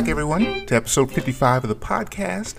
back, 0.00 0.08
everyone, 0.08 0.64
to 0.64 0.74
episode 0.74 1.12
55 1.12 1.64
of 1.64 1.68
the 1.68 1.76
podcast. 1.76 2.54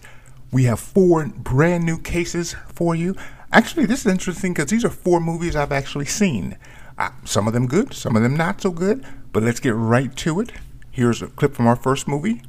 We 0.51 0.65
have 0.65 0.79
four 0.79 1.25
brand 1.25 1.83
new 1.83 1.97
cases 1.97 2.55
for 2.71 2.93
you. 2.93 3.15
Actually, 3.51 3.87
this 3.87 4.01
is 4.01 4.11
interesting 4.11 4.53
because 4.53 4.69
these 4.69 4.85
are 4.85 4.91
four 4.91 5.19
movies 5.19 5.55
I've 5.55 5.71
actually 5.71 6.05
seen. 6.05 6.55
Uh, 6.99 7.09
some 7.25 7.47
of 7.47 7.53
them 7.53 7.65
good, 7.65 7.95
some 7.95 8.15
of 8.15 8.21
them 8.21 8.35
not 8.35 8.61
so 8.61 8.69
good, 8.69 9.03
but 9.33 9.41
let's 9.41 9.59
get 9.59 9.73
right 9.73 10.15
to 10.17 10.39
it. 10.39 10.51
Here's 10.91 11.23
a 11.23 11.27
clip 11.27 11.55
from 11.55 11.65
our 11.65 11.75
first 11.75 12.07
movie. 12.07 12.43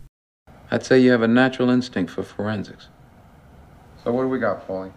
I'd 0.70 0.84
say 0.84 0.98
you 0.98 1.10
have 1.12 1.22
a 1.22 1.28
natural 1.28 1.70
instinct 1.70 2.12
for 2.12 2.22
forensics. 2.22 2.88
So 4.04 4.12
what 4.12 4.24
do 4.24 4.28
we 4.28 4.38
got, 4.38 4.68
Paulie? 4.68 4.92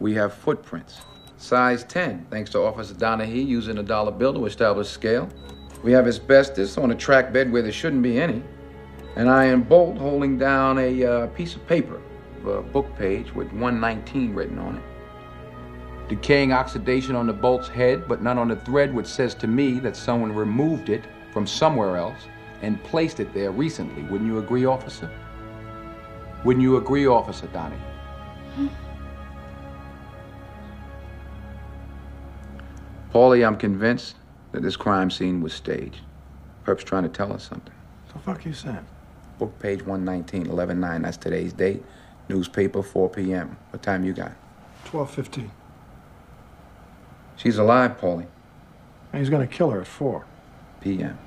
We 0.00 0.12
have 0.16 0.34
footprints. 0.34 1.00
Size 1.38 1.82
10, 1.84 2.26
thanks 2.28 2.50
to 2.50 2.58
Officer 2.58 2.92
Donahue 2.92 3.42
using 3.42 3.78
a 3.78 3.82
dollar 3.82 4.12
bill 4.12 4.34
to 4.34 4.44
establish 4.44 4.90
scale. 4.90 5.30
We 5.86 5.92
have 5.92 6.08
asbestos 6.08 6.78
on 6.78 6.90
a 6.90 6.96
track 6.96 7.32
bed 7.32 7.52
where 7.52 7.62
there 7.62 7.70
shouldn't 7.70 8.02
be 8.02 8.18
any. 8.18 8.42
And 9.14 9.30
I 9.30 9.44
am 9.44 9.62
bolt 9.62 9.96
holding 9.96 10.36
down 10.36 10.80
a 10.80 11.04
uh, 11.04 11.26
piece 11.28 11.54
of 11.54 11.64
paper, 11.68 12.02
a 12.44 12.60
book 12.60 12.92
page 12.98 13.32
with 13.32 13.52
119 13.52 14.34
written 14.34 14.58
on 14.58 14.78
it. 14.78 16.08
Decaying 16.08 16.52
oxidation 16.52 17.14
on 17.14 17.28
the 17.28 17.32
bolt's 17.32 17.68
head, 17.68 18.08
but 18.08 18.20
none 18.20 18.36
on 18.36 18.48
the 18.48 18.56
thread, 18.56 18.92
which 18.92 19.06
says 19.06 19.32
to 19.36 19.46
me 19.46 19.78
that 19.78 19.96
someone 19.96 20.32
removed 20.32 20.88
it 20.88 21.04
from 21.32 21.46
somewhere 21.46 21.96
else 21.96 22.18
and 22.62 22.82
placed 22.82 23.20
it 23.20 23.32
there 23.32 23.52
recently. 23.52 24.02
Wouldn't 24.02 24.28
you 24.28 24.40
agree, 24.40 24.64
officer? 24.64 25.08
Wouldn't 26.44 26.64
you 26.64 26.78
agree, 26.78 27.06
Officer 27.06 27.46
Donahue? 27.46 27.78
Paulie, 33.12 33.46
I'm 33.46 33.56
convinced 33.56 34.16
that 34.56 34.62
this 34.62 34.74
crime 34.74 35.10
scene 35.10 35.42
was 35.42 35.52
staged. 35.52 36.00
Perp's 36.64 36.82
trying 36.82 37.02
to 37.02 37.10
tell 37.10 37.30
us 37.30 37.46
something. 37.46 37.74
The 38.14 38.18
fuck 38.18 38.46
you 38.46 38.54
said? 38.54 38.86
Book 39.38 39.58
page 39.58 39.84
119, 39.84 40.46
11-9, 40.46 41.02
that's 41.02 41.18
today's 41.18 41.52
date. 41.52 41.84
Newspaper, 42.30 42.82
4 42.82 43.10
p.m. 43.10 43.58
What 43.68 43.82
time 43.82 44.02
you 44.02 44.14
got? 44.14 44.32
Twelve 44.86 45.10
fifteen. 45.10 45.50
She's 47.36 47.58
alive, 47.58 48.00
Paulie. 48.00 48.28
And 49.12 49.20
he's 49.20 49.28
gonna 49.28 49.46
kill 49.46 49.70
her 49.72 49.82
at 49.82 49.86
four. 49.86 50.24
P.m. 50.80 51.18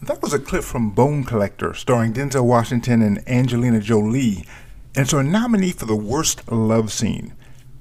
That 0.00 0.22
was 0.22 0.32
a 0.32 0.38
clip 0.38 0.64
from 0.64 0.92
Bone 0.92 1.22
Collector, 1.22 1.74
starring 1.74 2.14
Denzel 2.14 2.46
Washington 2.46 3.02
and 3.02 3.28
Angelina 3.28 3.80
Jolie, 3.80 4.46
and 4.94 5.04
it's 5.04 5.12
a 5.12 5.22
nominee 5.22 5.72
for 5.72 5.84
the 5.84 5.96
worst 5.96 6.50
love 6.50 6.92
scene. 6.92 7.34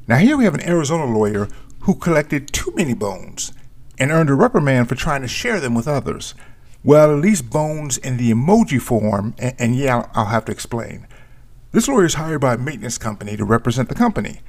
Now, 0.10 0.18
here 0.18 0.36
we 0.36 0.44
have 0.44 0.56
an 0.56 0.68
Arizona 0.68 1.06
lawyer 1.06 1.48
who 1.82 1.96
collected 1.96 2.52
too 2.52 2.74
many 2.76 2.94
bones 2.94 3.54
and 3.98 4.12
earned 4.12 4.30
a 4.30 4.34
reprimand 4.34 4.90
for 4.90 4.96
trying 4.96 5.22
to 5.22 5.28
share 5.28 5.60
them 5.60 5.74
with 5.74 5.88
others. 5.88 6.34
Well, 6.84 7.12
at 7.12 7.22
least 7.22 7.50
bones 7.50 7.98
in 7.98 8.18
the 8.18 8.32
emoji 8.32 8.82
form, 8.82 9.34
and, 9.40 9.56
and 9.58 9.76
yeah, 9.76 10.08
I'll 10.14 10.26
have 10.26 10.46
to 10.46 10.52
explain. 10.52 11.08
This 11.72 11.88
lawyer 11.88 12.06
is 12.06 12.14
hired 12.14 12.42
by 12.42 12.54
a 12.54 12.58
maintenance 12.58 12.98
company 12.98 13.36
to 13.38 13.44
represent 13.44 13.90
the 13.90 13.96
company. 13.96 14.42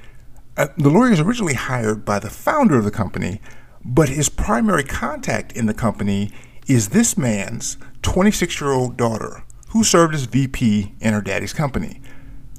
Uh, 0.55 0.67
the 0.77 0.89
lawyer 0.89 1.11
is 1.11 1.19
originally 1.19 1.55
hired 1.55 2.05
by 2.05 2.19
the 2.19 2.29
founder 2.29 2.77
of 2.77 2.83
the 2.83 2.91
company, 2.91 3.41
but 3.83 4.09
his 4.09 4.29
primary 4.29 4.83
contact 4.83 5.51
in 5.51 5.65
the 5.65 5.73
company 5.73 6.31
is 6.67 6.89
this 6.89 7.17
man's 7.17 7.77
26 8.01 8.61
year 8.61 8.71
old 8.71 8.97
daughter, 8.97 9.43
who 9.69 9.83
served 9.83 10.13
as 10.13 10.25
VP 10.25 10.93
in 10.99 11.13
her 11.13 11.21
daddy's 11.21 11.53
company. 11.53 12.01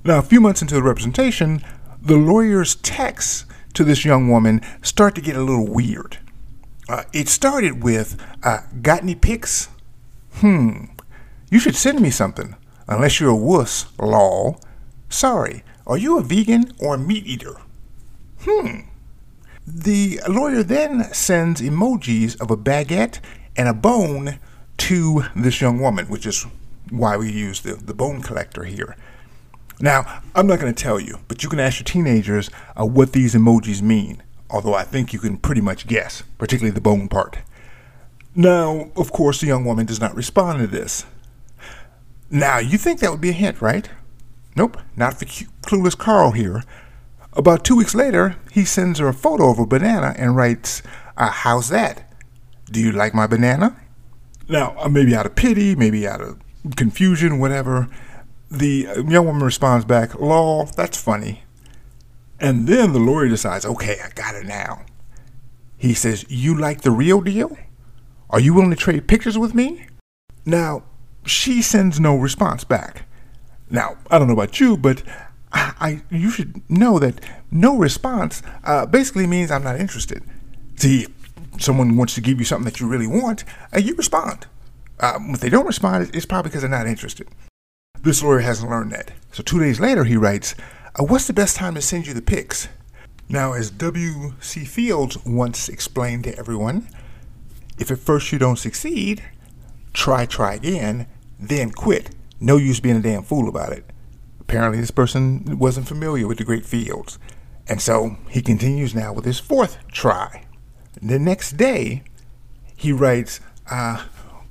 Now, 0.04 0.18
a 0.18 0.22
few 0.22 0.40
months 0.40 0.62
into 0.62 0.74
the 0.74 0.82
representation, 0.82 1.62
the 2.00 2.16
lawyer's 2.16 2.76
texts 2.76 3.44
to 3.74 3.84
this 3.84 4.04
young 4.04 4.28
woman 4.28 4.60
start 4.82 5.14
to 5.14 5.20
get 5.20 5.36
a 5.36 5.42
little 5.42 5.66
weird. 5.66 6.18
Uh, 6.88 7.04
it 7.12 7.28
started 7.28 7.82
with, 7.82 8.16
uh, 8.42 8.60
Got 8.80 9.02
any 9.02 9.14
pics? 9.14 9.68
Hmm. 10.34 10.86
You 11.50 11.58
should 11.58 11.76
send 11.76 12.00
me 12.00 12.10
something, 12.10 12.56
unless 12.86 13.20
you're 13.20 13.30
a 13.30 13.36
wuss, 13.36 13.86
law. 13.98 14.56
Sorry, 15.08 15.64
are 15.86 15.98
you 15.98 16.18
a 16.18 16.22
vegan 16.22 16.72
or 16.78 16.94
a 16.94 16.98
meat 16.98 17.26
eater? 17.26 17.56
Hmm. 18.40 18.88
The 19.66 20.20
lawyer 20.28 20.62
then 20.62 21.12
sends 21.12 21.60
emojis 21.60 22.40
of 22.40 22.50
a 22.50 22.56
baguette 22.56 23.20
and 23.56 23.68
a 23.68 23.74
bone 23.74 24.38
to 24.78 25.24
this 25.36 25.60
young 25.60 25.80
woman, 25.80 26.06
which 26.06 26.24
is 26.24 26.46
why 26.90 27.16
we 27.16 27.30
use 27.30 27.60
the, 27.60 27.74
the 27.74 27.94
bone 27.94 28.22
collector 28.22 28.64
here. 28.64 28.96
Now, 29.80 30.22
I'm 30.34 30.46
not 30.46 30.58
going 30.58 30.74
to 30.74 30.82
tell 30.82 30.98
you, 30.98 31.18
but 31.28 31.42
you 31.42 31.48
can 31.48 31.60
ask 31.60 31.78
your 31.78 31.84
teenagers 31.84 32.50
uh, 32.80 32.86
what 32.86 33.12
these 33.12 33.34
emojis 33.34 33.82
mean, 33.82 34.22
although 34.50 34.74
I 34.74 34.84
think 34.84 35.12
you 35.12 35.18
can 35.18 35.36
pretty 35.36 35.60
much 35.60 35.86
guess, 35.86 36.22
particularly 36.38 36.74
the 36.74 36.80
bone 36.80 37.08
part. 37.08 37.38
Now, 38.34 38.90
of 38.96 39.12
course, 39.12 39.40
the 39.40 39.46
young 39.46 39.64
woman 39.64 39.86
does 39.86 40.00
not 40.00 40.14
respond 40.14 40.60
to 40.60 40.66
this. 40.66 41.04
Now, 42.30 42.58
you 42.58 42.78
think 42.78 43.00
that 43.00 43.10
would 43.10 43.20
be 43.20 43.30
a 43.30 43.32
hint, 43.32 43.60
right? 43.60 43.88
Nope, 44.54 44.78
not 44.96 45.18
for 45.18 45.24
clueless 45.24 45.96
Carl 45.96 46.32
here. 46.32 46.62
About 47.32 47.64
two 47.64 47.76
weeks 47.76 47.94
later, 47.94 48.36
he 48.50 48.64
sends 48.64 48.98
her 48.98 49.08
a 49.08 49.14
photo 49.14 49.50
of 49.50 49.58
a 49.58 49.66
banana 49.66 50.14
and 50.18 50.36
writes, 50.36 50.82
uh, 51.16 51.30
How's 51.30 51.68
that? 51.68 52.12
Do 52.70 52.80
you 52.80 52.92
like 52.92 53.14
my 53.14 53.26
banana? 53.26 53.76
Now, 54.48 54.74
uh, 54.78 54.88
maybe 54.88 55.14
out 55.14 55.26
of 55.26 55.34
pity, 55.34 55.74
maybe 55.74 56.06
out 56.06 56.20
of 56.20 56.38
confusion, 56.76 57.38
whatever, 57.38 57.88
the 58.50 58.86
uh, 58.88 59.02
young 59.02 59.26
woman 59.26 59.42
responds 59.42 59.84
back, 59.84 60.14
Law, 60.18 60.64
that's 60.64 61.00
funny. 61.00 61.42
And 62.40 62.66
then 62.66 62.92
the 62.92 62.98
lawyer 62.98 63.28
decides, 63.28 63.64
Okay, 63.64 63.98
I 64.04 64.10
got 64.10 64.34
it 64.34 64.46
now. 64.46 64.84
He 65.76 65.94
says, 65.94 66.24
You 66.28 66.58
like 66.58 66.82
the 66.82 66.90
real 66.90 67.20
deal? 67.20 67.56
Are 68.30 68.40
you 68.40 68.54
willing 68.54 68.70
to 68.70 68.76
trade 68.76 69.08
pictures 69.08 69.38
with 69.38 69.54
me? 69.54 69.86
Now, 70.44 70.84
she 71.24 71.62
sends 71.62 71.98
no 71.98 72.16
response 72.16 72.64
back. 72.64 73.04
Now, 73.70 73.96
I 74.10 74.18
don't 74.18 74.28
know 74.28 74.34
about 74.34 74.60
you, 74.60 74.76
but 74.76 75.02
I, 75.52 75.72
I 75.80 76.02
you 76.14 76.30
should 76.30 76.68
know 76.70 76.98
that 76.98 77.20
no 77.50 77.76
response 77.76 78.42
uh, 78.64 78.86
basically 78.86 79.26
means 79.26 79.50
I'm 79.50 79.64
not 79.64 79.80
interested. 79.80 80.22
See, 80.76 81.06
if 81.54 81.62
someone 81.62 81.96
wants 81.96 82.14
to 82.14 82.20
give 82.20 82.38
you 82.38 82.44
something 82.44 82.70
that 82.70 82.80
you 82.80 82.86
really 82.86 83.06
want, 83.06 83.44
uh, 83.74 83.78
you 83.78 83.94
respond. 83.94 84.46
Um, 85.00 85.30
if 85.34 85.40
they 85.40 85.48
don't 85.48 85.66
respond, 85.66 86.10
it's 86.14 86.26
probably 86.26 86.50
because 86.50 86.62
they're 86.62 86.70
not 86.70 86.86
interested. 86.86 87.28
This 88.02 88.22
lawyer 88.22 88.40
hasn't 88.40 88.70
learned 88.70 88.92
that. 88.92 89.10
So 89.32 89.42
two 89.42 89.58
days 89.58 89.80
later, 89.80 90.04
he 90.04 90.16
writes, 90.16 90.54
uh, 90.94 91.04
What's 91.04 91.26
the 91.26 91.32
best 91.32 91.56
time 91.56 91.74
to 91.74 91.82
send 91.82 92.06
you 92.06 92.14
the 92.14 92.22
pics? 92.22 92.68
Now, 93.28 93.52
as 93.52 93.70
W.C. 93.70 94.64
Fields 94.64 95.18
once 95.24 95.68
explained 95.68 96.24
to 96.24 96.38
everyone, 96.38 96.88
if 97.78 97.90
at 97.90 97.98
first 97.98 98.32
you 98.32 98.38
don't 98.38 98.58
succeed, 98.58 99.22
try, 99.92 100.24
try 100.24 100.54
again, 100.54 101.06
then 101.38 101.70
quit. 101.70 102.10
No 102.40 102.56
use 102.56 102.80
being 102.80 102.96
a 102.96 103.02
damn 103.02 103.22
fool 103.22 103.48
about 103.48 103.72
it. 103.72 103.84
Apparently, 104.40 104.80
this 104.80 104.90
person 104.90 105.58
wasn't 105.58 105.88
familiar 105.88 106.26
with 106.26 106.38
the 106.38 106.44
great 106.44 106.64
Fields. 106.64 107.18
And 107.68 107.82
so 107.82 108.16
he 108.30 108.40
continues 108.40 108.94
now 108.94 109.12
with 109.12 109.26
his 109.26 109.38
fourth 109.38 109.76
try. 109.92 110.44
The 111.02 111.18
next 111.18 111.58
day, 111.58 112.02
he 112.76 112.92
writes, 112.92 113.40
uh, 113.70 114.04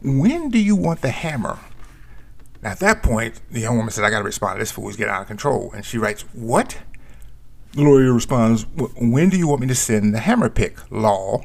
When 0.04 0.50
do 0.50 0.60
you 0.60 0.76
want 0.76 1.02
the 1.02 1.10
hammer? 1.10 1.58
At 2.68 2.80
that 2.80 3.02
point, 3.02 3.40
the 3.50 3.62
young 3.62 3.78
woman 3.78 3.92
said, 3.92 4.04
I 4.04 4.10
got 4.10 4.18
to 4.18 4.26
respond 4.26 4.60
this 4.60 4.74
fool. 4.74 4.88
He's 4.88 4.98
getting 4.98 5.14
out 5.14 5.22
of 5.22 5.28
control. 5.28 5.72
And 5.74 5.86
she 5.86 5.98
writes, 5.98 6.24
What? 6.34 6.78
The 7.72 7.82
lawyer 7.82 8.12
responds, 8.12 8.66
When 8.76 9.30
do 9.30 9.38
you 9.38 9.48
want 9.48 9.62
me 9.62 9.68
to 9.68 9.76
send 9.76 10.14
the 10.14 10.20
hammer 10.20 10.50
pick, 10.50 10.78
law? 10.92 11.44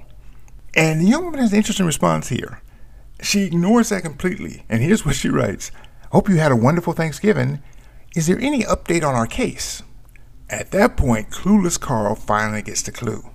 And 0.74 1.00
the 1.00 1.04
young 1.04 1.24
woman 1.24 1.38
has 1.38 1.52
an 1.52 1.58
interesting 1.58 1.86
response 1.86 2.30
here. 2.30 2.60
She 3.20 3.42
ignores 3.42 3.90
that 3.90 4.02
completely. 4.02 4.64
And 4.68 4.82
here's 4.82 5.06
what 5.06 5.14
she 5.14 5.28
writes 5.28 5.70
Hope 6.10 6.28
you 6.28 6.38
had 6.38 6.50
a 6.50 6.56
wonderful 6.56 6.92
Thanksgiving. 6.92 7.62
Is 8.16 8.26
there 8.26 8.40
any 8.40 8.64
update 8.64 9.04
on 9.04 9.14
our 9.14 9.28
case? 9.28 9.84
At 10.50 10.72
that 10.72 10.96
point, 10.96 11.30
clueless 11.30 11.78
Carl 11.78 12.16
finally 12.16 12.62
gets 12.62 12.82
the 12.82 12.90
clue. 12.90 13.30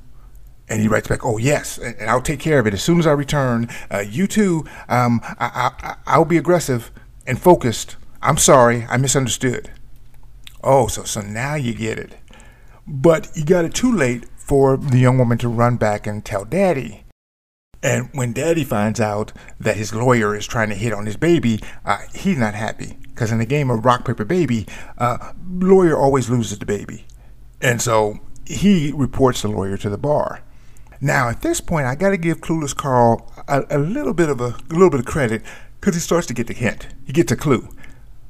And 0.67 0.81
he 0.81 0.89
writes 0.89 1.07
back, 1.07 1.25
"Oh 1.25 1.37
yes, 1.37 1.77
and 1.77 1.95
and 1.95 2.09
I'll 2.09 2.21
take 2.21 2.41
care 2.41 2.59
of 2.59 2.67
it 2.67 2.73
as 2.73 2.83
soon 2.83 2.99
as 2.99 3.07
I 3.07 3.13
return. 3.13 3.69
Uh, 3.89 3.99
you 3.99 4.27
too. 4.27 4.65
Um, 4.89 5.21
I, 5.39 5.71
I, 5.79 5.95
I'll 6.05 6.25
be 6.25 6.37
aggressive 6.37 6.91
and 7.27 7.39
focused. 7.39 7.97
I'm 8.21 8.37
sorry, 8.37 8.85
I 8.89 8.97
misunderstood. 8.97 9.69
Oh, 10.63 10.87
so 10.87 11.03
so 11.03 11.21
now 11.21 11.53
you 11.55 11.75
get 11.75 11.99
it. 11.99 12.17
But 12.87 13.29
you 13.35 13.45
got 13.45 13.65
it 13.65 13.75
too 13.75 13.91
late 13.91 14.25
for 14.37 14.77
the 14.77 14.97
young 14.97 15.17
woman 15.17 15.37
to 15.39 15.49
run 15.49 15.75
back 15.77 16.07
and 16.07 16.23
tell 16.25 16.45
Daddy. 16.45 17.03
And 17.83 18.09
when 18.13 18.33
Daddy 18.33 18.63
finds 18.63 18.99
out 18.99 19.33
that 19.59 19.77
his 19.77 19.93
lawyer 19.93 20.35
is 20.35 20.47
trying 20.47 20.69
to 20.69 20.75
hit 20.75 20.93
on 20.93 21.05
his 21.05 21.17
baby, 21.17 21.59
uh, 21.85 21.99
he's 22.15 22.37
not 22.37 22.55
happy 22.55 22.97
because 23.01 23.31
in 23.31 23.37
the 23.37 23.45
game 23.45 23.69
of 23.69 23.85
rock 23.85 24.05
paper 24.05 24.25
baby, 24.25 24.65
uh, 24.97 25.33
lawyer 25.47 25.95
always 25.95 26.29
loses 26.29 26.57
the 26.57 26.65
baby, 26.65 27.05
and 27.61 27.81
so 27.81 28.19
he 28.45 28.91
reports 28.95 29.41
the 29.41 29.47
lawyer 29.49 29.77
to 29.77 29.89
the 29.89 29.97
bar. 29.97 30.41
Now, 30.99 31.29
at 31.29 31.41
this 31.41 31.61
point, 31.61 31.85
I 31.85 31.93
got 31.93 32.09
to 32.09 32.17
give 32.17 32.41
Clueless 32.41 32.75
Carl 32.75 33.31
a, 33.47 33.63
a 33.69 33.77
little 33.77 34.13
bit 34.13 34.29
of 34.29 34.41
a, 34.41 34.55
a 34.69 34.73
little 34.73 34.89
bit 34.89 35.01
of 35.01 35.05
credit 35.05 35.43
because 35.79 35.95
he 35.95 36.01
starts 36.01 36.27
to 36.27 36.33
get 36.33 36.47
the 36.47 36.53
hint. 36.53 36.87
He 37.05 37.13
gets 37.13 37.31
a 37.31 37.35
clue. 37.35 37.69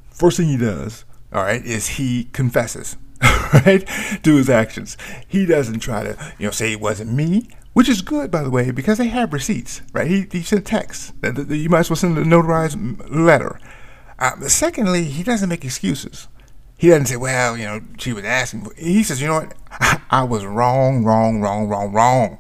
First 0.09 0.37
thing 0.37 0.47
he 0.47 0.57
does, 0.57 1.05
all 1.31 1.43
right, 1.43 1.63
is 1.63 1.87
he 1.87 2.25
confesses, 2.33 2.97
right, 3.53 3.87
to 4.23 4.35
his 4.35 4.49
actions. 4.49 4.97
He 5.27 5.45
doesn't 5.45 5.79
try 5.79 6.03
to, 6.03 6.33
you 6.39 6.47
know, 6.47 6.51
say 6.51 6.71
it 6.71 6.81
wasn't 6.81 7.13
me. 7.13 7.49
which 7.73 7.87
is 7.89 8.01
good, 8.01 8.31
by 8.31 8.41
the 8.41 8.49
way, 8.49 8.71
because 8.71 8.97
they 8.97 9.07
have 9.07 9.31
receipts, 9.33 9.83
right? 9.93 10.07
He, 10.07 10.27
he 10.31 10.41
sent 10.41 10.65
texts. 10.65 11.13
You 11.23 11.69
might 11.69 11.81
as 11.81 11.89
well 11.91 11.97
send 11.97 12.17
a 12.17 12.23
notarized 12.23 12.75
letter. 13.15 13.59
Uh, 14.17 14.47
secondly, 14.47 15.03
he 15.03 15.21
doesn't 15.21 15.47
make 15.47 15.63
excuses. 15.63 16.27
He 16.77 16.89
doesn't 16.89 17.05
say, 17.05 17.17
well, 17.17 17.55
you 17.55 17.65
know, 17.65 17.81
she 17.99 18.13
was 18.13 18.25
asking. 18.25 18.67
He 18.77 19.03
says, 19.03 19.21
you 19.21 19.27
know 19.27 19.41
what? 19.41 19.53
I 20.09 20.23
was 20.23 20.43
wrong, 20.45 21.03
wrong, 21.03 21.39
wrong, 21.39 21.67
wrong, 21.67 21.91
wrong. 21.91 22.39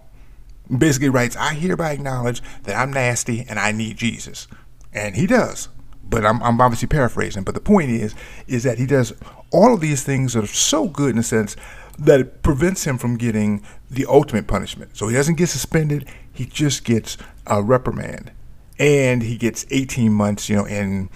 Basically 0.75 1.09
writes, 1.09 1.35
I 1.35 1.53
hereby 1.53 1.91
acknowledge 1.91 2.41
that 2.63 2.75
I'm 2.75 2.91
nasty 2.91 3.45
and 3.47 3.59
I 3.59 3.71
need 3.71 3.97
Jesus. 3.97 4.47
And 4.97 5.15
he 5.15 5.27
does. 5.27 5.69
But 6.09 6.25
I'm, 6.25 6.41
I'm 6.41 6.59
obviously 6.59 6.87
paraphrasing. 6.87 7.43
But 7.43 7.53
the 7.53 7.61
point 7.61 7.91
is, 7.91 8.15
is 8.47 8.63
that 8.63 8.79
he 8.79 8.85
does 8.85 9.13
all 9.51 9.73
of 9.73 9.79
these 9.79 10.03
things 10.03 10.33
that 10.33 10.43
are 10.43 10.47
so 10.47 10.87
good 10.87 11.11
in 11.11 11.19
a 11.19 11.23
sense 11.23 11.55
that 11.99 12.19
it 12.19 12.41
prevents 12.41 12.85
him 12.85 12.97
from 12.97 13.15
getting 13.17 13.63
the 13.91 14.05
ultimate 14.07 14.47
punishment. 14.47 14.97
So 14.97 15.07
he 15.07 15.15
doesn't 15.15 15.35
get 15.35 15.49
suspended, 15.49 16.07
he 16.31 16.45
just 16.45 16.83
gets 16.83 17.17
a 17.45 17.61
reprimand. 17.61 18.31
And 18.79 19.21
he 19.21 19.37
gets 19.37 19.65
18 19.69 20.11
months, 20.11 20.49
you 20.49 20.55
know, 20.55 20.65
in 20.65 21.09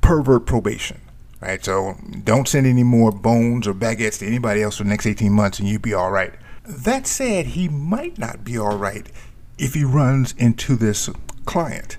pervert 0.00 0.46
probation. 0.46 1.00
Right? 1.40 1.64
So 1.64 1.96
don't 2.24 2.48
send 2.48 2.66
any 2.66 2.82
more 2.82 3.12
bones 3.12 3.66
or 3.66 3.74
baguettes 3.74 4.18
to 4.18 4.26
anybody 4.26 4.62
else 4.62 4.78
for 4.78 4.84
the 4.84 4.90
next 4.90 5.06
18 5.06 5.32
months 5.32 5.58
and 5.58 5.68
you'll 5.68 5.80
be 5.80 5.94
all 5.94 6.10
right. 6.10 6.34
That 6.64 7.06
said, 7.06 7.46
he 7.46 7.68
might 7.68 8.18
not 8.18 8.44
be 8.44 8.58
all 8.58 8.76
right 8.76 9.10
if 9.56 9.74
he 9.74 9.84
runs 9.84 10.34
into 10.36 10.76
this 10.76 11.08
client. 11.46 11.96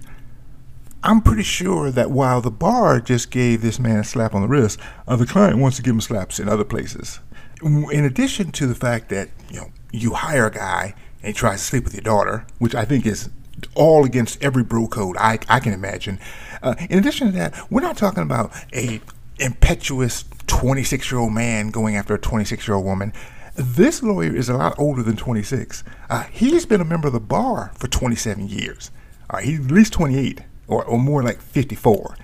I'm 1.04 1.22
pretty 1.22 1.44
sure 1.44 1.92
that 1.92 2.12
while 2.12 2.42
the 2.42 2.52
bar 2.52 3.00
just 3.00 3.32
gave 3.32 3.62
this 3.62 3.80
man 3.80 4.00
a 4.00 4.04
slap 4.04 4.36
on 4.36 4.42
the 4.42 4.48
wrist, 4.48 4.80
uh, 5.08 5.16
the 5.16 5.26
client 5.26 5.58
wants 5.58 5.78
to 5.78 5.84
give 5.84 5.94
him 5.94 6.02
slaps 6.02 6.40
in 6.40 6.50
other 6.50 6.66
places 6.66 7.20
in 7.62 8.06
addition 8.06 8.52
to 8.52 8.68
the 8.68 8.76
fact 8.76 9.10
that 9.10 9.30
you 9.50 9.60
know 9.60 9.68
you 9.92 10.14
hire 10.14 10.48
a 10.48 10.52
guy 10.52 10.94
and 11.22 11.28
he 11.28 11.34
tries 11.34 11.60
to 11.60 11.66
sleep 11.66 11.84
with 11.84 11.94
your 11.94 12.04
daughter, 12.04 12.46
which 12.60 12.76
I 12.76 12.86
think 12.86 13.06
is 13.06 13.30
all 13.76 14.06
against 14.06 14.42
every 14.42 14.64
bro 14.64 14.88
code 14.88 15.18
I, 15.18 15.40
I 15.50 15.60
can 15.60 15.74
imagine. 15.74 16.20
Uh, 16.62 16.76
in 16.90 16.98
addition 16.98 17.28
to 17.28 17.34
that, 17.34 17.70
we're 17.70 17.82
not 17.82 17.98
talking 17.98 18.24
about 18.24 18.54
a 18.74 19.02
impetuous 19.40 20.26
26 20.48 21.12
year 21.12 21.20
old 21.20 21.34
man 21.34 21.70
going 21.70 21.96
after 21.96 22.14
a 22.14 22.20
26 22.20 22.68
year 22.68 22.76
old 22.76 22.86
woman. 22.86 23.12
This 23.56 24.02
lawyer 24.02 24.34
is 24.34 24.48
a 24.48 24.56
lot 24.56 24.76
older 24.78 25.04
than 25.04 25.18
26. 25.18 25.84
Uh, 26.10 26.24
he's 26.32 26.66
been 26.66 26.80
a 26.80 26.86
member 26.86 27.08
of 27.08 27.14
the 27.14 27.20
bar 27.20 27.72
for 27.76 27.88
27 27.88 28.48
years. 28.48 28.92
Uh, 29.30 29.38
he's 29.40 29.60
at 29.60 29.72
least 29.72 29.92
28, 29.94 30.42
or, 30.70 30.86
or 30.86 30.98
more 30.98 31.22
like 31.22 31.42
54. 31.42 32.16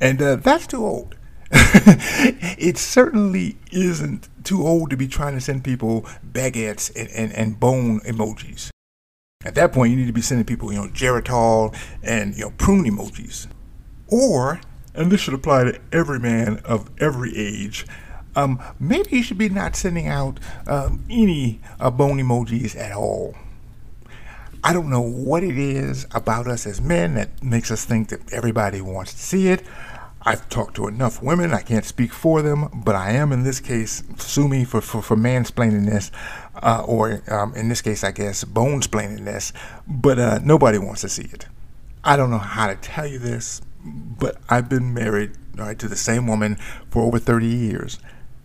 And 0.00 0.20
uh, 0.20 0.36
that's 0.36 0.66
too 0.66 0.84
old. 0.84 1.14
it 1.52 2.76
certainly 2.76 3.56
isn't 3.70 4.28
too 4.44 4.66
old 4.66 4.90
to 4.90 4.96
be 4.96 5.06
trying 5.06 5.34
to 5.34 5.40
send 5.40 5.64
people 5.64 6.02
baguettes 6.32 6.90
and, 6.96 7.08
and, 7.10 7.32
and 7.32 7.60
bone 7.60 8.00
emojis. 8.00 8.70
At 9.44 9.54
that 9.54 9.72
point, 9.72 9.90
you 9.90 9.96
need 9.96 10.06
to 10.06 10.12
be 10.12 10.22
sending 10.22 10.46
people, 10.46 10.72
you 10.72 10.80
know, 10.80 10.88
Geritol 10.88 11.76
and, 12.02 12.34
you 12.34 12.44
know, 12.44 12.52
prune 12.56 12.84
emojis. 12.84 13.48
Or, 14.08 14.60
and 14.94 15.10
this 15.10 15.20
should 15.20 15.34
apply 15.34 15.64
to 15.64 15.80
every 15.92 16.18
man 16.18 16.60
of 16.64 16.90
every 16.98 17.36
age, 17.36 17.86
um, 18.34 18.60
maybe 18.80 19.16
you 19.16 19.22
should 19.22 19.38
be 19.38 19.48
not 19.48 19.76
sending 19.76 20.08
out 20.08 20.40
um, 20.66 21.04
any 21.10 21.60
uh, 21.78 21.90
bone 21.90 22.18
emojis 22.18 22.76
at 22.76 22.92
all. 22.92 23.34
I 24.64 24.72
don't 24.72 24.90
know 24.90 25.00
what 25.00 25.42
it 25.42 25.58
is 25.58 26.06
about 26.12 26.46
us 26.46 26.66
as 26.66 26.80
men 26.80 27.14
that 27.14 27.42
makes 27.42 27.70
us 27.70 27.84
think 27.84 28.10
that 28.10 28.32
everybody 28.32 28.80
wants 28.80 29.12
to 29.12 29.18
see 29.18 29.48
it. 29.48 29.64
I've 30.24 30.48
talked 30.48 30.76
to 30.76 30.86
enough 30.86 31.20
women. 31.20 31.52
I 31.52 31.62
can't 31.62 31.84
speak 31.84 32.12
for 32.12 32.42
them, 32.42 32.68
but 32.84 32.94
I 32.94 33.10
am 33.10 33.32
in 33.32 33.42
this 33.42 33.58
case 33.58 34.04
sue 34.18 34.46
me 34.46 34.64
for 34.64 34.80
for, 34.80 35.02
for 35.02 35.16
mansplaining 35.16 35.86
this, 35.86 36.12
uh, 36.54 36.84
or 36.86 37.22
um, 37.26 37.54
in 37.56 37.68
this 37.68 37.82
case, 37.82 38.04
I 38.04 38.12
guess 38.12 38.44
bonesplaining 38.44 39.24
this. 39.24 39.52
But 39.88 40.20
uh, 40.20 40.38
nobody 40.44 40.78
wants 40.78 41.00
to 41.00 41.08
see 41.08 41.24
it. 41.24 41.46
I 42.04 42.16
don't 42.16 42.30
know 42.30 42.38
how 42.38 42.68
to 42.68 42.76
tell 42.76 43.06
you 43.06 43.18
this, 43.18 43.62
but 43.84 44.36
I've 44.48 44.68
been 44.68 44.94
married 44.94 45.32
right 45.56 45.78
to 45.80 45.88
the 45.88 45.96
same 45.96 46.28
woman 46.28 46.56
for 46.88 47.02
over 47.02 47.18
30 47.18 47.46
years. 47.46 47.98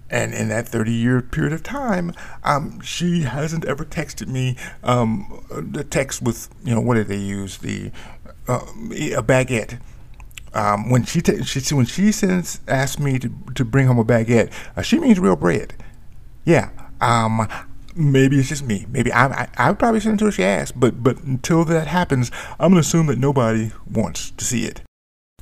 And 0.09 0.33
in 0.33 0.47
that 0.49 0.67
30 0.67 0.91
year 0.91 1.21
period 1.21 1.53
of 1.53 1.63
time, 1.63 2.13
um, 2.43 2.79
she 2.81 3.21
hasn't 3.23 3.65
ever 3.65 3.83
texted 3.83 4.27
me 4.27 4.55
um, 4.83 5.43
the 5.51 5.83
text 5.83 6.21
with, 6.21 6.49
you 6.63 6.73
know, 6.73 6.81
what 6.81 6.95
did 6.95 7.07
they 7.07 7.17
use? 7.17 7.57
The 7.57 7.91
uh, 8.47 8.65
a 8.91 9.21
baguette 9.21 9.79
um, 10.53 10.89
when 10.89 11.03
she, 11.03 11.21
t- 11.21 11.43
she 11.43 11.75
when 11.75 11.85
she 11.85 12.11
sends 12.11 12.61
asks 12.67 12.99
me 12.99 13.19
to, 13.19 13.31
to 13.55 13.65
bring 13.65 13.87
home 13.87 13.99
a 13.99 14.05
baguette, 14.05 14.51
uh, 14.75 14.81
she 14.81 14.97
means 14.97 15.19
real 15.19 15.35
bread. 15.35 15.75
Yeah. 16.45 16.69
Um, 16.99 17.47
maybe 17.95 18.39
it's 18.39 18.49
just 18.49 18.65
me. 18.65 18.85
Maybe 18.89 19.11
I, 19.11 19.27
I 19.27 19.47
I 19.57 19.69
would 19.69 19.79
probably 19.79 19.99
send 19.99 20.15
it 20.15 20.19
to 20.19 20.25
her 20.25 20.31
she 20.31 20.43
asks. 20.43 20.71
but 20.71 21.03
but 21.03 21.21
until 21.23 21.63
that 21.65 21.87
happens, 21.87 22.31
I'm 22.59 22.71
gonna 22.71 22.79
assume 22.79 23.07
that 23.07 23.19
nobody 23.19 23.71
wants 23.89 24.31
to 24.31 24.43
see 24.43 24.65
it, 24.65 24.81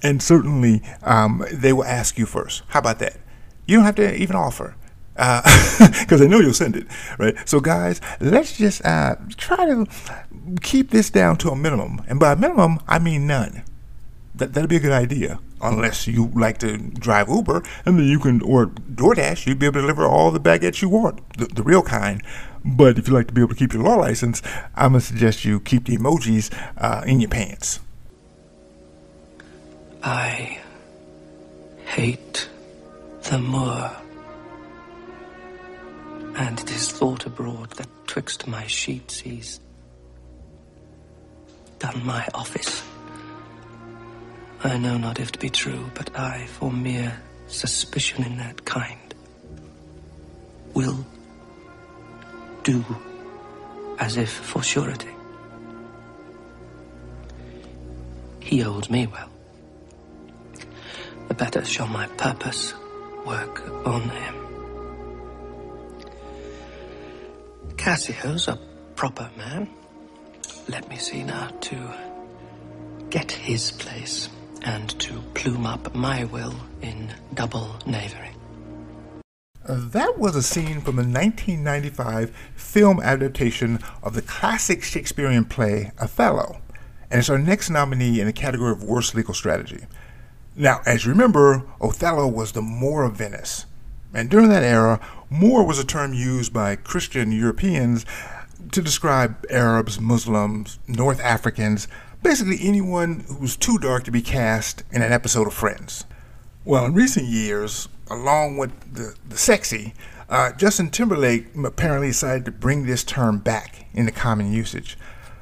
and 0.02 0.22
certainly 0.22 0.82
um, 1.04 1.46
they 1.52 1.72
will 1.72 1.86
ask 1.86 2.18
you 2.18 2.26
first. 2.26 2.64
How 2.70 2.80
about 2.80 3.00
that? 3.00 3.18
You 3.66 3.78
don't 3.78 3.86
have 3.86 3.96
to 3.96 4.16
even 4.16 4.36
offer. 4.36 4.76
Because 5.14 6.22
uh, 6.22 6.24
I 6.26 6.28
know 6.28 6.40
you'll 6.40 6.54
send 6.54 6.76
it, 6.76 6.88
right? 7.18 7.36
So, 7.48 7.62
guys, 7.62 8.02
let's 8.20 8.58
just 8.58 8.86
uh, 8.86 9.16
try 9.38 9.66
to 9.66 9.86
keep 10.62 10.92
this 10.92 11.10
down 11.10 11.38
to 11.38 11.50
a 11.50 11.56
minimum. 11.56 12.02
And 12.08 12.20
by 12.20 12.36
minimum, 12.36 12.80
I 12.88 13.00
mean 13.00 13.26
none 13.26 13.64
that 14.38 14.54
that'd 14.54 14.70
be 14.70 14.76
a 14.76 14.80
good 14.80 14.92
idea. 14.92 15.40
Unless 15.62 16.08
you 16.08 16.28
like 16.36 16.58
to 16.60 16.78
drive 16.78 17.30
Uber, 17.30 17.64
and 17.86 17.98
then 17.98 18.06
you 18.06 18.20
can, 18.20 18.42
or 18.42 18.68
DoorDash, 18.68 19.48
you'd 19.48 19.58
be 19.58 19.66
able 19.66 19.76
to 19.76 19.82
deliver 19.82 20.06
all 20.06 20.30
the 20.30 20.40
baguettes 20.40 20.82
you 20.82 20.90
want, 20.90 21.38
the, 21.38 21.46
the 21.46 21.64
real 21.64 21.82
kind. 21.82 22.22
But 22.64 23.00
if 23.00 23.08
you 23.08 23.14
like 23.14 23.28
to 23.28 23.34
be 23.34 23.42
able 23.42 23.50
to 23.50 23.56
keep 23.56 23.74
your 23.74 23.84
law 23.84 23.96
license, 23.96 24.42
I'm 24.76 24.92
gonna 24.92 25.02
suggest 25.02 25.46
you 25.46 25.60
keep 25.60 25.86
the 25.86 25.98
emojis 25.98 26.54
uh, 26.78 27.04
in 27.06 27.20
your 27.20 27.30
pants. 27.30 27.80
I 30.04 30.60
hate 31.86 32.50
the 33.30 33.40
Moor, 33.40 33.92
and 36.36 36.60
it 36.60 36.72
is 36.72 36.92
thought 36.92 37.26
abroad 37.26 37.72
that 37.72 37.88
twixt 38.06 38.46
my 38.46 38.68
sheets 38.68 39.20
he's 39.20 39.60
done 41.80 42.06
my 42.06 42.28
office. 42.36 42.84
I 44.64 44.78
know 44.78 44.98
not 44.98 45.20
if 45.20 45.32
to 45.32 45.40
be 45.40 45.50
true, 45.50 45.90
but 45.96 46.16
I, 46.18 46.46
for 46.46 46.72
mere 46.72 47.20
suspicion 47.48 48.24
in 48.24 48.38
that 48.38 48.64
kind, 48.64 49.16
will 50.76 51.04
do 52.64 52.86
as 53.98 54.18
if 54.18 54.30
for 54.30 54.62
surety. 54.62 55.10
He 58.40 58.64
owes 58.64 58.92
me 58.92 59.08
well. 59.08 59.30
The 61.28 61.34
better 61.34 61.66
shall 61.66 61.88
my 61.88 62.06
purpose 62.18 62.76
work 63.26 63.68
on 63.86 64.10
him. 64.10 64.36
Cassio's 67.78 68.48
a 68.48 68.58
proper 68.96 69.30
man. 69.38 69.70
Let 70.68 70.90
me 70.90 70.98
see 70.98 71.24
now 71.24 71.50
to 71.62 71.94
get 73.10 73.32
his 73.32 73.72
place 73.72 74.30
and 74.64 74.90
to 75.00 75.22
plume 75.34 75.66
up 75.66 75.94
my 75.94 76.24
will 76.26 76.56
in 76.82 77.14
double 77.34 77.76
knavery. 77.86 78.32
That 79.68 80.20
was 80.20 80.36
a 80.36 80.44
scene 80.44 80.82
from 80.82 80.96
the 80.96 81.04
1995 81.04 82.36
film 82.56 83.00
adaptation 83.02 83.80
of 84.04 84.14
the 84.14 84.22
classic 84.22 84.84
Shakespearean 84.84 85.46
play 85.46 85.92
Othello, 86.00 86.62
and 87.10 87.20
it's 87.20 87.30
our 87.30 87.40
next 87.40 87.70
nominee 87.70 88.20
in 88.20 88.28
the 88.28 88.34
category 88.34 88.72
of 88.72 88.84
Worst 88.84 89.16
Legal 89.16 89.34
Strategy. 89.34 89.86
Now, 90.58 90.82
as 90.86 91.06
you 91.06 91.12
remember, 91.12 91.64
Othello 91.82 92.28
was 92.28 92.54
the 92.54 92.62
Moor 92.62 93.04
of 93.04 93.18
Venice, 93.18 93.66
and 94.14 94.30
during 94.30 94.48
that 94.50 94.64
era, 94.64 95.02
Moor 95.30 95.66
was 95.66 95.80
a 95.80 95.84
term 95.84 96.14
used 96.14 96.54
by 96.54 96.78
Christian 96.78 97.34
Europeans 97.34 98.06
to 98.72 98.82
describe 98.82 99.46
Arabs, 99.50 100.00
Muslims, 100.00 100.80
North 100.88 101.20
Africans, 101.20 101.90
basically 102.24 102.58
anyone 102.62 103.26
who 103.28 103.36
was 103.36 103.58
too 103.58 103.78
dark 103.78 104.06
to 104.06 104.12
be 104.12 104.22
cast 104.22 104.84
in 104.92 105.02
an 105.02 105.12
episode 105.12 105.46
of 105.46 105.54
Friends. 105.54 106.06
Well, 106.64 106.86
in 106.86 106.94
recent 106.94 107.26
years, 107.26 107.90
along 108.10 108.58
with 108.58 108.72
the, 108.94 109.14
the 109.28 109.38
sexy, 109.38 109.94
uh, 110.30 110.54
Justin 110.54 110.90
Timberlake 110.90 111.48
apparently 111.66 112.08
decided 112.08 112.46
to 112.46 112.52
bring 112.52 112.86
this 112.86 113.04
term 113.04 113.40
back 113.40 113.88
into 113.94 114.14
common 114.14 114.54
usage. 114.54 114.98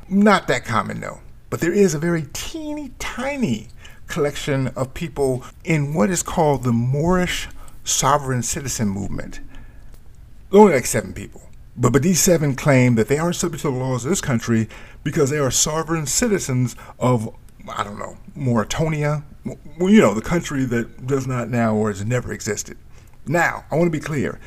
Not 0.10 0.48
that 0.48 0.66
common, 0.66 1.02
though, 1.02 1.20
but 1.52 1.60
there 1.60 1.72
is 1.72 1.94
a 1.94 2.00
very 2.00 2.26
teeny 2.34 2.92
tiny 2.98 3.68
collection 4.08 4.68
of 4.70 4.94
people 4.94 5.44
in 5.64 5.94
what 5.94 6.10
is 6.10 6.24
called 6.24 6.64
the 6.64 6.74
Moorish 6.74 7.48
sovereign 7.84 8.44
citizen 8.44 8.90
movement. 8.90 9.40
Only 10.52 10.74
like 10.74 10.86
seven 10.86 11.14
people. 11.14 11.42
But, 11.76 11.94
but 11.94 12.04
these 12.04 12.20
seven 12.20 12.56
claim 12.56 12.96
that 12.96 13.08
they 13.08 13.18
aren't 13.18 13.36
subject 13.36 13.64
to 13.64 13.72
the 13.72 13.78
laws 13.78 14.06
of 14.06 14.10
this 14.10 14.22
country 14.22 14.70
because 15.04 15.30
they 15.30 15.40
are 15.40 15.52
sovereign 15.52 16.06
citizens 16.06 16.76
of, 17.00 17.34
I 17.68 17.84
don't 17.84 17.98
know, 17.98 18.18
Mauritania, 18.36 19.24
well, 19.46 19.90
you 19.90 20.00
know, 20.00 20.14
the 20.14 20.22
country 20.22 20.66
that 20.66 21.08
does 21.08 21.28
not 21.28 21.50
now 21.50 21.76
or 21.76 21.90
has 21.90 22.06
never 22.06 22.32
existed. 22.32 22.78
Now, 23.26 23.66
I 23.72 23.76
want 23.76 23.88
to 23.88 23.98
be 23.98 24.04
clear 24.04 24.40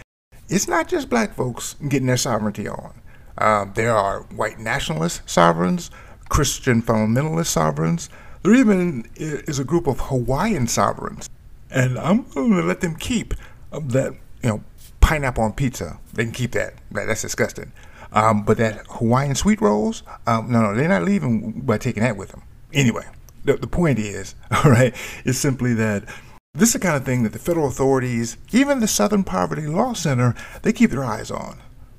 it's 0.49 0.69
not 0.69 0.89
just 0.89 1.11
black 1.11 1.35
folks 1.35 1.75
getting 1.89 2.07
their 2.07 2.17
sovereignty 2.17 2.69
on. 2.69 3.01
Uh, 3.37 3.67
there 3.75 3.95
are 3.95 4.23
white 4.23 4.59
nationalist 4.59 5.29
sovereigns, 5.29 5.91
Christian 6.29 6.83
fundamentalist 6.83 7.47
sovereigns. 7.47 8.09
There 8.47 8.55
even 8.55 9.11
is 9.17 9.59
a 9.59 9.65
group 9.65 9.89
of 9.89 9.99
Hawaiian 10.03 10.69
sovereigns. 10.69 11.29
And 11.69 11.99
I'm 11.99 12.23
going 12.31 12.53
to 12.53 12.63
let 12.63 12.81
them 12.81 12.95
keep 12.95 13.35
that, 13.73 14.15
you 14.41 14.49
know, 14.49 14.63
pineapple 15.01 15.43
on 15.43 15.53
pizza. 15.53 15.99
They 16.15 16.23
can 16.23 16.33
keep 16.33 16.53
that. 16.53 16.75
That's 16.93 17.23
disgusting. 17.23 17.73
Um, 18.13 18.45
but 18.45 18.57
that 18.59 18.87
Hawaiian 18.87 19.35
sweet 19.35 19.61
rolls, 19.61 20.05
um, 20.29 20.53
no, 20.53 20.63
no, 20.63 20.77
they're 20.77 20.89
not 20.89 21.03
leaving 21.03 21.63
by 21.63 21.77
taking 21.77 22.05
that 22.05 22.17
with 22.17 22.29
them. 22.29 22.43
Anyway, 22.73 23.03
the, 23.45 23.57
the 23.57 23.67
point 23.67 23.99
is, 23.99 24.37
all 24.53 24.71
right, 24.71 24.95
is 25.25 25.41
simply 25.41 25.75
that 25.75 26.05
this 26.55 26.69
is 26.69 26.75
the 26.75 26.79
kind 26.79 26.95
of 26.95 27.05
thing 27.05 27.25
that 27.25 27.33
the 27.33 27.41
federal 27.41 27.67
authorities, 27.67 28.37
even 28.53 28.79
the 28.79 28.87
Southern 28.87 29.25
Poverty 29.25 29.67
Law 29.67 29.93
Center, 29.93 30.37
they 30.63 30.73
keep 30.73 30.93
their 30.93 31.05
eyes 31.05 31.33
on. 31.33 31.59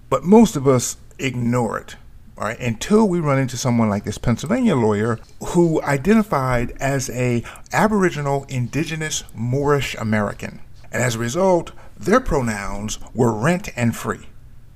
But 0.09 0.23
most 0.23 0.55
of 0.55 0.65
us 0.65 0.95
ignore 1.19 1.77
it, 1.77 1.97
all 2.37 2.45
right, 2.45 2.59
until 2.59 3.07
we 3.09 3.19
run 3.19 3.39
into 3.39 3.57
someone 3.57 3.89
like 3.89 4.03
this 4.03 4.19
Pennsylvania 4.19 4.75
lawyer 4.75 5.19
who 5.39 5.81
identified 5.81 6.71
as 6.79 7.09
a 7.09 7.43
Aboriginal 7.73 8.45
Indigenous 8.47 9.23
Moorish 9.33 9.95
American. 9.95 10.59
And 10.91 11.01
as 11.01 11.15
a 11.15 11.19
result, 11.19 11.71
their 11.97 12.19
pronouns 12.19 12.99
were 13.15 13.33
rent 13.33 13.69
and 13.75 13.95
free. 13.95 14.27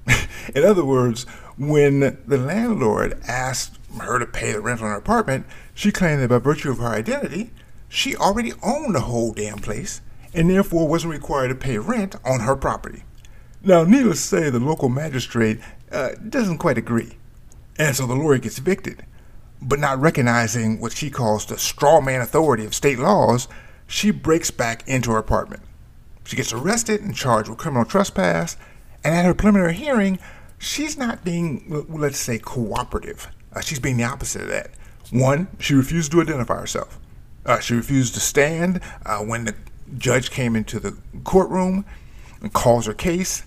In 0.56 0.64
other 0.66 0.84
words, 0.84 1.26
when 1.56 2.18
the 2.26 2.38
landlord 2.38 3.22
asked 3.28 3.78
her 4.00 4.18
to 4.18 4.26
pay 4.26 4.54
the 4.54 4.60
rent 4.60 4.82
on 4.82 4.88
her 4.88 4.96
apartment, 4.96 5.46
she 5.76 5.92
claimed 5.92 6.24
that 6.24 6.30
by 6.30 6.40
virtue 6.40 6.72
of 6.72 6.80
her 6.80 6.88
identity, 6.88 7.52
she 7.88 8.16
already 8.16 8.54
owned 8.64 8.96
the 8.96 9.02
whole 9.02 9.34
damn 9.34 9.60
place 9.60 10.02
and 10.34 10.50
therefore 10.50 10.88
wasn't 10.88 11.14
required 11.14 11.50
to 11.50 11.56
pay 11.56 11.78
rent 11.78 12.16
on 12.26 12.40
her 12.40 12.56
property. 12.56 13.04
Now, 13.62 13.84
needless 13.84 14.22
to 14.22 14.28
say, 14.28 14.50
the 14.50 14.60
local 14.60 14.90
magistrate 14.90 15.60
uh, 15.92 16.12
doesn't 16.28 16.58
quite 16.58 16.80
agree, 16.80 17.18
and 17.82 17.96
so 17.96 18.06
the 18.06 18.14
lawyer 18.14 18.38
gets 18.38 18.60
evicted. 18.60 19.06
But 19.60 19.80
not 19.80 20.00
recognizing 20.00 20.80
what 20.80 20.94
she 20.94 21.10
calls 21.10 21.48
the 21.48 21.58
straw 21.58 22.00
man 22.00 22.22
authority 22.22 22.64
of 22.64 22.76
state 22.76 23.00
laws, 23.00 23.48
she 23.88 24.12
breaks 24.12 24.52
back 24.52 24.88
into 24.88 25.12
her 25.12 25.18
apartment. 25.18 25.64
She 26.24 26.36
gets 26.36 26.54
arrested 26.54 27.02
and 27.02 27.16
charged 27.16 27.50
with 27.50 27.58
criminal 27.58 27.86
trespass, 27.86 28.56
and 29.04 29.16
at 29.16 29.26
her 29.26 29.34
preliminary 29.34 29.74
hearing, 29.74 30.20
she's 30.60 30.96
not 30.96 31.24
being, 31.24 31.86
let's 31.90 32.20
say, 32.20 32.38
cooperative. 32.38 33.28
Uh, 33.52 33.62
she's 33.62 33.80
being 33.80 33.98
the 33.98 34.04
opposite 34.04 34.44
of 34.44 34.48
that. 34.50 34.70
One, 35.10 35.48
she 35.60 35.74
refused 35.74 36.12
to 36.12 36.22
identify 36.22 36.60
herself. 36.60 37.00
Uh, 37.48 37.60
she 37.60 37.74
refused 37.74 38.14
to 38.14 38.20
stand 38.20 38.80
uh, 39.08 39.18
when 39.20 39.46
the 39.46 39.56
judge 39.98 40.30
came 40.30 40.56
into 40.56 40.80
the 40.80 40.96
courtroom 41.24 41.84
and 42.42 42.54
calls 42.54 42.86
her 42.86 42.94
case. 42.94 43.44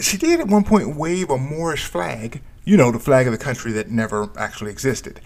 She 0.00 0.16
did 0.16 0.40
at 0.40 0.48
one 0.48 0.64
point 0.64 0.96
wave 0.96 1.30
a 1.30 1.38
Moorish 1.38 1.84
flag, 1.84 2.42
you 2.64 2.76
know, 2.76 2.90
the 2.90 2.98
flag 2.98 3.26
of 3.26 3.32
the 3.32 3.38
country 3.38 3.72
that 3.72 3.90
never 3.90 4.30
actually 4.36 4.70
existed. 4.70 5.20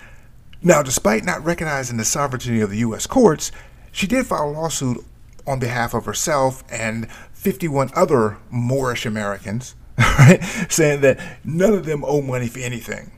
Now, 0.62 0.82
despite 0.82 1.24
not 1.24 1.44
recognizing 1.44 1.96
the 1.96 2.04
sovereignty 2.04 2.60
of 2.60 2.70
the 2.70 2.78
U.S. 2.78 3.06
courts, 3.06 3.52
she 3.92 4.06
did 4.06 4.26
file 4.26 4.48
a 4.48 4.52
lawsuit 4.52 5.04
on 5.46 5.58
behalf 5.58 5.94
of 5.94 6.06
herself 6.06 6.64
and 6.70 7.10
51 7.32 7.90
other 7.94 8.38
Moorish 8.50 9.06
Americans, 9.06 9.74
right, 9.98 10.42
saying 10.68 11.02
that 11.02 11.20
none 11.44 11.74
of 11.74 11.84
them 11.84 12.04
owe 12.04 12.22
money 12.22 12.48
for 12.48 12.58
anything. 12.58 13.12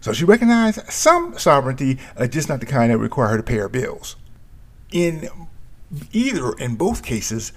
So 0.00 0.12
she 0.12 0.24
recognized 0.24 0.80
some 0.90 1.38
sovereignty, 1.38 1.98
uh, 2.16 2.26
just 2.26 2.48
not 2.48 2.60
the 2.60 2.66
kind 2.66 2.90
that 2.90 2.98
require 2.98 3.28
her 3.28 3.36
to 3.36 3.42
pay 3.42 3.56
her 3.56 3.68
bills. 3.68 4.16
In 4.90 5.28
either, 6.12 6.52
in 6.54 6.76
both 6.76 7.02
cases, 7.04 7.52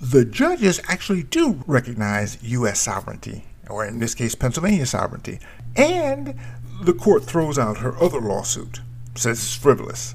the 0.00 0.24
judges 0.24 0.80
actually 0.88 1.22
do 1.22 1.62
recognize 1.66 2.38
U.S. 2.42 2.80
sovereignty, 2.80 3.44
or 3.68 3.84
in 3.84 3.98
this 3.98 4.14
case, 4.14 4.34
Pennsylvania 4.34 4.86
sovereignty, 4.86 5.38
and 5.76 6.34
the 6.82 6.92
court 6.94 7.24
throws 7.24 7.58
out 7.58 7.78
her 7.78 7.96
other 8.00 8.20
lawsuit, 8.20 8.80
says 9.14 9.38
it's 9.38 9.54
frivolous. 9.54 10.14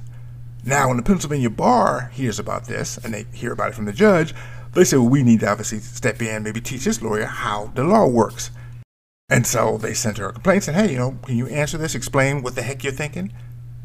Now, 0.66 0.88
when 0.88 0.98
the 0.98 1.04
Pennsylvania 1.04 1.50
bar 1.50 2.10
hears 2.14 2.40
about 2.40 2.66
this, 2.66 2.98
and 2.98 3.14
they 3.14 3.26
hear 3.34 3.52
about 3.52 3.70
it 3.70 3.76
from 3.76 3.86
the 3.86 3.94
judge, 3.94 4.34
they 4.74 4.84
say, 4.84 4.98
well, 4.98 5.10
we 5.10 5.24
need 5.24 5.42
to 5.42 5.50
obviously 5.50 5.80
step 5.80 6.22
in, 6.22 6.44
maybe 6.44 6.62
teach 6.62 6.86
this 6.86 7.02
lawyer 7.02 7.26
how 7.26 7.72
the 7.76 7.84
law 7.84 8.08
works. 8.08 8.50
And 9.30 9.46
so 9.46 9.78
they 9.78 9.94
sent 9.94 10.18
her 10.18 10.30
a 10.30 10.34
complaint 10.34 10.64
saying, 10.64 10.78
hey, 10.78 10.92
you 10.94 10.98
know, 10.98 11.18
can 11.24 11.38
you 11.38 11.48
answer 11.48 11.78
this? 11.78 11.96
Explain 11.96 12.42
what 12.42 12.56
the 12.56 12.62
heck 12.62 12.84
you're 12.84 12.94
thinking? 12.94 13.34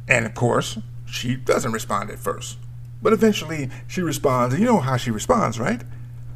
And 0.06 0.24
of 0.24 0.34
course, 0.34 0.78
she 1.06 1.36
doesn't 1.36 1.72
respond 1.72 2.10
at 2.10 2.18
first. 2.18 2.58
But 3.02 3.12
eventually 3.12 3.70
she 3.86 4.00
responds, 4.00 4.54
and 4.54 4.62
you 4.62 4.68
know 4.68 4.80
how 4.80 4.96
she 4.96 5.10
responds, 5.10 5.58
right? 5.58 5.82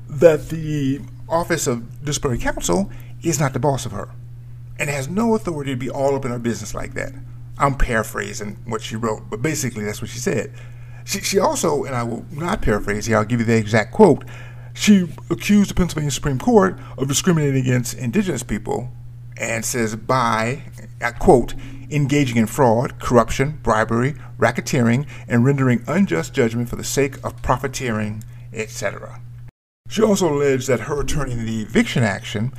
That 0.08 0.48
the 0.48 1.00
Office 1.28 1.66
of 1.66 2.04
Disciplinary 2.04 2.40
Counsel 2.40 2.90
is 3.22 3.40
not 3.40 3.52
the 3.52 3.60
boss 3.60 3.86
of 3.86 3.92
her 3.92 4.10
and 4.78 4.90
has 4.90 5.08
no 5.08 5.34
authority 5.34 5.72
to 5.72 5.76
be 5.76 5.90
all 5.90 6.16
up 6.16 6.24
in 6.24 6.30
her 6.30 6.38
business 6.38 6.74
like 6.74 6.94
that. 6.94 7.12
I'm 7.58 7.76
paraphrasing 7.76 8.58
what 8.66 8.82
she 8.82 8.96
wrote, 8.96 9.30
but 9.30 9.42
basically 9.42 9.84
that's 9.84 10.00
what 10.00 10.10
she 10.10 10.18
said. 10.18 10.52
She, 11.04 11.20
she 11.20 11.38
also, 11.38 11.84
and 11.84 11.94
I 11.94 12.02
will 12.02 12.24
not 12.32 12.62
paraphrase 12.62 13.06
here, 13.06 13.16
I'll 13.16 13.24
give 13.24 13.40
you 13.40 13.46
the 13.46 13.56
exact 13.56 13.92
quote. 13.92 14.24
She 14.74 15.08
accused 15.30 15.70
the 15.70 15.74
Pennsylvania 15.74 16.10
Supreme 16.10 16.38
Court 16.38 16.78
of 16.96 17.08
discriminating 17.08 17.60
against 17.60 17.94
indigenous 17.94 18.42
people 18.42 18.90
and 19.36 19.64
says 19.64 19.94
by, 19.96 20.62
I 21.00 21.10
quote, 21.12 21.54
engaging 21.90 22.38
in 22.38 22.46
fraud, 22.46 22.98
corruption, 22.98 23.60
bribery, 23.62 24.14
racketeering, 24.38 25.06
and 25.28 25.44
rendering 25.44 25.84
unjust 25.86 26.32
judgment 26.32 26.68
for 26.68 26.76
the 26.76 26.84
sake 26.84 27.22
of 27.24 27.42
profiteering, 27.42 28.24
etc. 28.52 29.20
She 29.88 30.02
also 30.02 30.32
alleged 30.32 30.68
that 30.68 30.80
her 30.80 31.00
attorney 31.00 31.32
in 31.32 31.44
the 31.44 31.62
eviction 31.62 32.02
action 32.02 32.52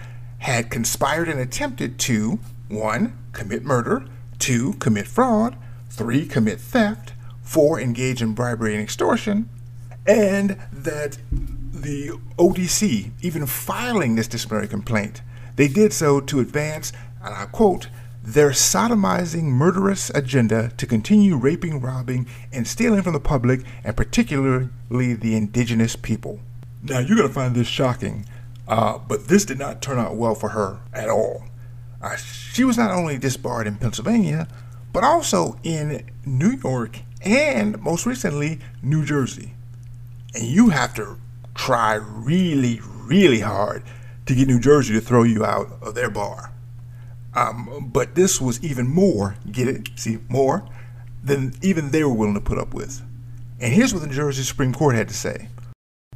had 0.44 0.70
conspired 0.70 1.30
and 1.30 1.40
attempted 1.40 1.98
to 1.98 2.38
1. 2.68 3.18
commit 3.32 3.64
murder, 3.64 4.06
2. 4.40 4.74
commit 4.74 5.08
fraud, 5.08 5.56
3. 5.90 6.26
commit 6.26 6.60
theft, 6.60 7.14
4. 7.44 7.80
engage 7.80 8.22
in 8.22 8.34
bribery 8.34 8.74
and 8.74 8.84
extortion, 8.84 9.50
and 10.06 10.58
that 10.74 11.18
the 11.32 12.10
ODC, 12.38 13.12
even 13.22 13.46
filing 13.46 14.16
this 14.16 14.28
disciplinary 14.28 14.68
complaint, 14.68 15.22
they 15.56 15.70
did 15.70 15.94
so 15.94 16.20
to 16.20 16.42
advance, 16.42 16.92
and 17.24 17.34
I 17.34 17.46
quote, 17.46 17.88
their 18.22 18.50
sodomizing, 18.50 19.44
murderous 19.44 20.10
agenda 20.10 20.72
to 20.76 20.86
continue 20.86 21.38
raping, 21.38 21.80
robbing, 21.80 22.28
and 22.52 22.68
stealing 22.68 23.02
from 23.02 23.14
the 23.14 23.20
public, 23.22 23.62
and 23.86 23.96
particularly 23.96 25.14
the 25.14 25.38
indigenous 25.38 25.96
people. 25.96 26.42
Now, 26.84 27.00
you're 27.00 27.16
going 27.16 27.30
to 27.30 27.34
find 27.34 27.56
this 27.56 27.68
shocking, 27.68 28.26
uh, 28.74 28.98
but 28.98 29.28
this 29.28 29.46
did 29.46 29.60
not 29.60 29.84
turn 29.84 30.00
out 30.00 30.16
well 30.16 30.34
for 30.34 30.50
her 30.50 30.80
at 30.92 31.08
all. 31.08 31.44
Uh, 32.02 32.16
she 32.16 32.64
was 32.64 32.76
not 32.76 32.90
only 32.90 33.20
disbarred 33.20 33.68
in 33.68 33.76
Pennsylvania, 33.76 34.48
but 34.92 35.04
also 35.04 35.60
in 35.62 36.04
New 36.26 36.58
York 36.64 37.02
and 37.22 37.80
most 37.80 38.08
recently, 38.08 38.60
New 38.82 39.06
Jersey. 39.06 39.54
And 40.34 40.48
you 40.48 40.70
have 40.70 40.96
to 40.96 41.18
try 41.54 41.94
really, 41.94 42.82
really 42.84 43.42
hard 43.42 43.84
to 44.26 44.34
get 44.34 44.48
New 44.48 44.60
Jersey 44.60 44.96
to 44.96 45.02
throw 45.02 45.22
you 45.22 45.46
out 45.46 45.68
of 45.84 45.94
their 45.94 46.10
bar. 46.10 46.52
Um, 47.36 47.92
but 47.94 48.16
this 48.16 48.42
was 48.42 48.64
even 48.64 48.88
more, 48.88 49.36
get 49.52 49.68
it? 49.68 49.90
See, 49.98 50.18
more 50.30 50.68
than 51.24 51.54
even 51.62 51.92
they 51.92 52.04
were 52.04 52.12
willing 52.12 52.34
to 52.34 52.42
put 52.42 52.58
up 52.58 52.74
with. 52.74 53.04
And 53.60 53.72
here's 53.72 53.94
what 53.94 54.02
the 54.02 54.08
New 54.08 54.16
Jersey 54.16 54.42
Supreme 54.42 54.74
Court 54.74 54.96
had 54.96 55.10
to 55.10 55.14
say. 55.14 55.50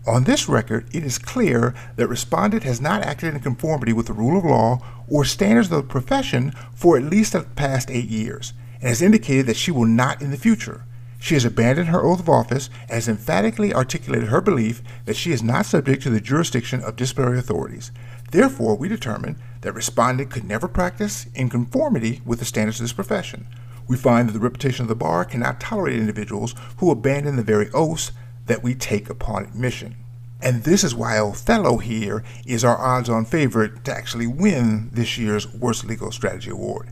On 0.07 0.23
this 0.23 0.47
record, 0.47 0.87
it 0.95 1.03
is 1.03 1.17
clear 1.17 1.75
that 1.97 2.07
respondent 2.07 2.63
has 2.63 2.79
not 2.79 3.01
acted 3.01 3.33
in 3.33 3.41
conformity 3.41 3.91
with 3.91 4.07
the 4.07 4.13
rule 4.13 4.37
of 4.37 4.45
law 4.45 4.79
or 5.09 5.25
standards 5.25 5.69
of 5.69 5.75
the 5.75 5.83
profession 5.83 6.53
for 6.73 6.95
at 6.95 7.03
least 7.03 7.33
the 7.33 7.41
past 7.41 7.91
eight 7.91 8.07
years, 8.07 8.53
and 8.79 8.87
has 8.87 9.01
indicated 9.01 9.47
that 9.47 9.57
she 9.57 9.69
will 9.69 9.85
not 9.85 10.21
in 10.21 10.31
the 10.31 10.37
future. 10.37 10.85
She 11.19 11.33
has 11.33 11.43
abandoned 11.43 11.89
her 11.89 12.01
oath 12.01 12.21
of 12.21 12.29
office 12.29 12.69
and 12.83 12.91
has 12.91 13.09
emphatically 13.09 13.73
articulated 13.73 14.29
her 14.29 14.39
belief 14.39 14.81
that 15.03 15.17
she 15.17 15.33
is 15.33 15.43
not 15.43 15.65
subject 15.65 16.03
to 16.03 16.09
the 16.09 16.21
jurisdiction 16.21 16.81
of 16.81 16.95
disciplinary 16.95 17.39
authorities. 17.39 17.91
Therefore, 18.31 18.77
we 18.77 18.87
determine 18.87 19.37
that 19.59 19.73
respondent 19.73 20.29
could 20.29 20.45
never 20.45 20.69
practice 20.69 21.27
in 21.35 21.49
conformity 21.49 22.21
with 22.23 22.39
the 22.39 22.45
standards 22.45 22.79
of 22.79 22.85
this 22.85 22.93
profession. 22.93 23.45
We 23.89 23.97
find 23.97 24.29
that 24.29 24.33
the 24.33 24.39
reputation 24.39 24.83
of 24.83 24.89
the 24.89 24.95
bar 24.95 25.25
cannot 25.25 25.59
tolerate 25.59 25.99
individuals 25.99 26.55
who 26.77 26.91
abandon 26.91 27.35
the 27.35 27.43
very 27.43 27.69
oaths 27.71 28.13
that 28.47 28.63
we 28.63 28.73
take 28.73 29.09
upon 29.09 29.43
admission. 29.43 29.95
And 30.41 30.63
this 30.63 30.83
is 30.83 30.93
why 30.93 31.17
Othello 31.17 31.77
here 31.77 32.23
is 32.45 32.63
our 32.63 32.77
odds 32.77 33.09
on 33.09 33.25
favorite 33.25 33.83
to 33.85 33.93
actually 33.93 34.27
win 34.27 34.89
this 34.91 35.17
year's 35.17 35.51
Worst 35.53 35.85
Legal 35.85 36.11
Strategy 36.11 36.51
Award. 36.51 36.89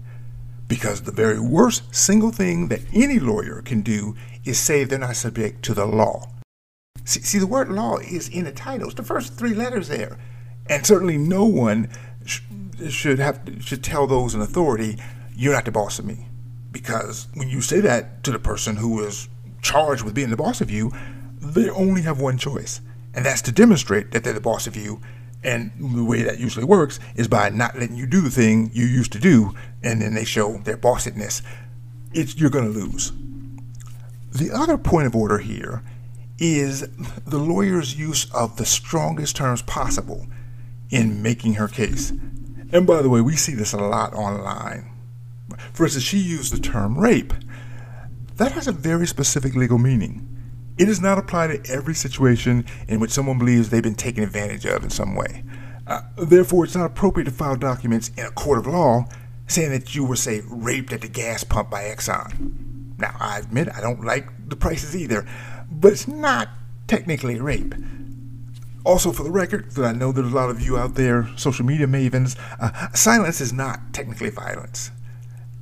Because 0.68 1.02
the 1.02 1.12
very 1.12 1.40
worst 1.40 1.94
single 1.94 2.32
thing 2.32 2.70
that 2.70 2.82
any 2.94 3.20
lawyer 3.20 3.62
can 3.62 3.82
do 3.82 4.16
is 4.46 4.58
say 4.58 4.84
they're 4.84 4.98
not 4.98 5.16
subject 5.16 5.64
to 5.66 5.76
the 5.76 5.86
law. 5.86 6.28
See, 7.04 7.22
see 7.22 7.38
the 7.38 7.46
word 7.46 7.70
law 7.70 7.98
is 7.98 8.30
in 8.30 8.46
the 8.46 8.52
title. 8.52 8.88
It's 8.88 8.96
the 8.96 9.04
first 9.04 9.36
three 9.36 9.54
letters 9.54 9.90
there. 9.90 10.18
And 10.68 10.84
certainly 10.84 11.18
no 11.18 11.46
one 11.46 11.90
sh- 12.26 12.42
should 12.90 13.20
have 13.20 13.42
should 13.60 13.84
tell 13.84 14.08
those 14.08 14.34
in 14.34 14.42
authority, 14.42 14.98
you're 15.36 15.54
not 15.54 15.66
the 15.66 15.72
boss 15.72 16.00
of 16.00 16.06
me. 16.06 16.26
Because 16.72 17.28
when 17.36 17.48
you 17.48 17.62
say 17.62 17.80
that 17.82 18.24
to 18.24 18.32
the 18.32 18.40
person 18.40 18.78
who 18.78 19.04
is 19.06 19.30
charged 19.62 20.04
with 20.04 20.16
being 20.16 20.32
the 20.32 20.36
boss 20.36 20.62
of 20.62 20.72
you, 20.72 20.92
they 21.54 21.70
only 21.70 22.02
have 22.02 22.20
one 22.20 22.38
choice, 22.38 22.82
and 23.14 23.26
that's 23.26 23.42
to 23.44 23.52
demonstrate 23.52 24.12
that 24.12 24.24
they're 24.24 24.34
the 24.34 24.42
boss 24.42 24.68
of 24.68 24.76
you 24.76 25.02
And 25.46 25.72
the 25.96 26.04
way 26.04 26.24
that 26.24 26.40
usually 26.40 26.66
works 26.66 27.00
is 27.16 27.28
by 27.28 27.50
not 27.50 27.78
letting 27.78 27.96
you 27.96 28.08
do 28.08 28.20
the 28.20 28.32
thing 28.32 28.72
you 28.74 28.84
used 28.86 29.12
to 29.12 29.20
do, 29.20 29.54
and 29.84 30.02
then 30.02 30.16
they 30.16 30.26
show 30.26 30.58
their 30.58 30.76
bossedness. 30.76 31.44
It's 32.14 32.36
you're 32.36 32.50
going 32.50 32.74
to 32.74 32.80
lose. 32.80 33.12
The 34.32 34.52
other 34.52 34.78
point 34.78 35.06
of 35.06 35.16
order 35.16 35.38
here 35.38 35.84
is 36.40 36.82
the 37.26 37.38
lawyer's 37.38 37.98
use 37.98 38.30
of 38.34 38.58
the 38.58 38.66
strongest 38.66 39.36
terms 39.36 39.62
possible 39.62 40.26
in 40.90 41.22
making 41.22 41.54
her 41.54 41.68
case. 41.68 42.10
And 42.72 42.88
by 42.88 43.04
the 43.04 43.10
way, 43.10 43.22
we 43.22 43.36
see 43.36 43.54
this 43.54 43.72
a 43.72 43.78
lot 43.78 44.16
online. 44.16 44.92
For 45.74 45.84
instance, 45.84 46.06
she 46.06 46.18
used 46.18 46.54
the 46.54 46.60
term 46.60 46.98
rape. 46.98 47.34
That 48.38 48.54
has 48.54 48.68
a 48.68 48.72
very 48.72 49.06
specific 49.06 49.54
legal 49.56 49.78
meaning. 49.78 50.28
It 50.78 50.86
does 50.86 51.00
not 51.00 51.18
apply 51.18 51.48
to 51.48 51.72
every 51.72 51.94
situation 51.94 52.66
in 52.88 53.00
which 53.00 53.12
someone 53.12 53.38
believes 53.38 53.70
they've 53.70 53.82
been 53.82 53.96
taken 53.96 54.24
advantage 54.24 54.66
of 54.66 54.84
in 54.84 54.90
some 54.90 55.16
way. 55.16 55.44
Uh, 55.88 56.02
therefore, 56.18 56.66
it's 56.66 56.76
not 56.76 56.86
appropriate 56.86 57.26
to 57.26 57.32
file 57.32 57.56
documents 57.56 58.12
in 58.18 58.26
a 58.26 58.32
court 58.32 58.58
of 58.58 58.68
law 58.68 59.06
saying 59.48 59.72
that 59.72 59.96
you 59.96 60.04
were, 60.04 60.16
say, 60.16 60.42
raped 60.48 60.92
at 60.92 61.02
the 61.02 61.08
gas 61.08 61.44
pump 61.44 61.70
by 61.70 61.84
Exxon. 61.84 62.98
Now, 62.98 63.16
I 63.20 63.40
admit 63.40 63.70
I 63.74 63.82
don't 63.82 64.04
like 64.04 64.28
the 64.50 64.56
prices 64.56 64.96
either, 64.96 65.26
but 65.70 65.94
it's 65.94 66.08
not 66.08 66.50
technically 66.88 67.40
rape. 67.40 67.76
Also, 68.84 69.12
for 69.12 69.24
the 69.24 69.32
record, 69.32 69.72
that 69.72 69.86
I 69.86 69.92
know 69.94 70.12
there's 70.12 70.32
a 70.32 70.36
lot 70.36 70.50
of 70.50 70.62
you 70.62 70.78
out 70.78 70.96
there, 70.96 71.28
social 71.38 71.66
media 71.66 71.88
mavens, 71.88 72.38
uh, 72.60 72.92
silence 72.94 73.42
is 73.42 73.52
not 73.52 73.80
technically 73.94 74.30
violence. 74.30 74.92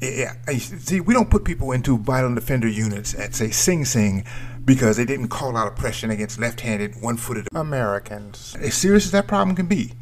Yeah, 0.01 0.33
see, 0.57 0.99
we 0.99 1.13
don't 1.13 1.29
put 1.29 1.45
people 1.45 1.71
into 1.71 1.97
violent 1.97 2.37
offender 2.37 2.67
units 2.67 3.15
at, 3.15 3.33
say, 3.33 3.51
Sing 3.51 3.85
Sing 3.85 4.25
because 4.65 4.97
they 4.97 5.05
didn't 5.05 5.29
call 5.29 5.57
out 5.57 5.67
oppression 5.67 6.09
against 6.09 6.39
left-handed, 6.39 7.01
one-footed 7.01 7.47
Americans. 7.53 8.55
As 8.59 8.73
serious 8.73 9.05
as 9.05 9.11
that 9.11 9.27
problem 9.27 9.55
can 9.55 9.65
be. 9.65 9.93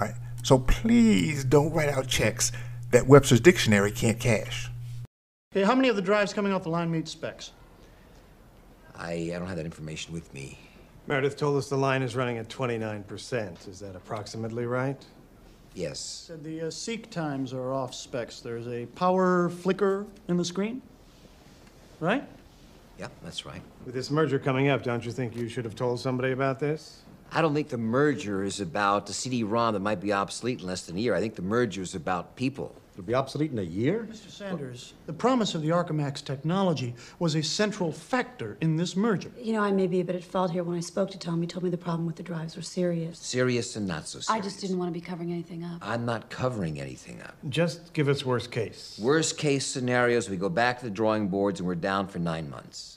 All 0.00 0.06
right, 0.06 0.14
so 0.42 0.58
please 0.58 1.44
don't 1.44 1.72
write 1.72 1.88
out 1.88 2.06
checks 2.06 2.52
that 2.90 3.06
Webster's 3.06 3.40
Dictionary 3.40 3.90
can't 3.90 4.20
cash. 4.20 4.70
Okay, 5.52 5.64
how 5.64 5.74
many 5.74 5.88
of 5.88 5.96
the 5.96 6.02
drives 6.02 6.32
coming 6.32 6.52
off 6.52 6.62
the 6.62 6.68
line 6.68 6.90
meet 6.90 7.08
specs? 7.08 7.52
I, 8.96 9.12
I 9.12 9.38
don't 9.38 9.46
have 9.46 9.56
that 9.56 9.66
information 9.66 10.12
with 10.12 10.32
me. 10.32 10.58
Meredith 11.06 11.36
told 11.36 11.56
us 11.56 11.68
the 11.68 11.76
line 11.76 12.02
is 12.02 12.16
running 12.16 12.38
at 12.38 12.48
29%. 12.48 13.68
Is 13.68 13.80
that 13.80 13.94
approximately 13.94 14.66
right? 14.66 15.00
Yes. 15.74 16.00
Said 16.00 16.42
the 16.42 16.62
uh, 16.62 16.70
seek 16.70 17.10
times 17.10 17.52
are 17.52 17.72
off 17.72 17.94
specs. 17.94 18.40
There's 18.40 18.66
a 18.66 18.86
power 18.86 19.50
flicker 19.50 20.06
in 20.26 20.36
the 20.36 20.44
screen, 20.44 20.80
right? 22.00 22.24
Yeah, 22.98 23.08
that's 23.22 23.44
right. 23.44 23.60
With 23.84 23.94
this 23.94 24.10
merger 24.10 24.38
coming 24.38 24.68
up, 24.68 24.82
don't 24.82 25.04
you 25.04 25.12
think 25.12 25.36
you 25.36 25.48
should 25.48 25.64
have 25.64 25.74
told 25.74 26.00
somebody 26.00 26.32
about 26.32 26.58
this? 26.58 27.02
I 27.30 27.42
don't 27.42 27.54
think 27.54 27.68
the 27.68 27.78
merger 27.78 28.44
is 28.44 28.60
about 28.60 29.10
a 29.10 29.12
CD-ROM 29.12 29.74
that 29.74 29.80
might 29.80 30.00
be 30.00 30.12
obsolete 30.12 30.60
in 30.60 30.66
less 30.66 30.86
than 30.86 30.96
a 30.96 31.00
year. 31.00 31.14
I 31.14 31.20
think 31.20 31.34
the 31.34 31.42
merger 31.42 31.82
is 31.82 31.94
about 31.94 32.36
people. 32.36 32.74
It'll 32.96 33.04
be 33.04 33.12
obsolete 33.12 33.52
in 33.52 33.58
a 33.58 33.62
year? 33.62 34.08
Mr. 34.10 34.30
Sanders, 34.30 34.94
the 35.04 35.12
promise 35.12 35.54
of 35.54 35.60
the 35.60 35.68
Archimax 35.68 36.24
technology 36.24 36.94
was 37.18 37.34
a 37.34 37.42
central 37.42 37.92
factor 37.92 38.56
in 38.62 38.78
this 38.78 38.96
merger. 38.96 39.30
You 39.38 39.52
know, 39.52 39.60
I 39.60 39.70
may 39.70 39.86
be 39.86 40.00
a 40.00 40.04
bit 40.04 40.16
at 40.16 40.24
fault 40.24 40.50
here. 40.50 40.64
When 40.64 40.78
I 40.78 40.80
spoke 40.80 41.10
to 41.10 41.18
Tom, 41.18 41.42
he 41.42 41.46
told 41.46 41.62
me 41.62 41.68
the 41.68 41.76
problem 41.76 42.06
with 42.06 42.16
the 42.16 42.22
drives 42.22 42.56
were 42.56 42.62
serious. 42.62 43.18
Serious 43.18 43.76
and 43.76 43.86
not 43.86 44.08
so 44.08 44.20
serious. 44.20 44.30
I 44.30 44.40
just 44.40 44.62
didn't 44.62 44.78
want 44.78 44.88
to 44.88 44.98
be 44.98 45.04
covering 45.04 45.30
anything 45.30 45.62
up. 45.62 45.76
I'm 45.82 46.06
not 46.06 46.30
covering 46.30 46.80
anything 46.80 47.20
up. 47.20 47.36
Just 47.50 47.92
give 47.92 48.08
us 48.08 48.24
worst 48.24 48.50
case. 48.50 48.98
Worst 48.98 49.36
case 49.36 49.66
scenarios, 49.66 50.30
we 50.30 50.38
go 50.38 50.48
back 50.48 50.78
to 50.78 50.86
the 50.86 50.90
drawing 50.90 51.28
boards 51.28 51.60
and 51.60 51.66
we're 51.66 51.74
down 51.74 52.08
for 52.08 52.18
nine 52.18 52.48
months. 52.48 52.96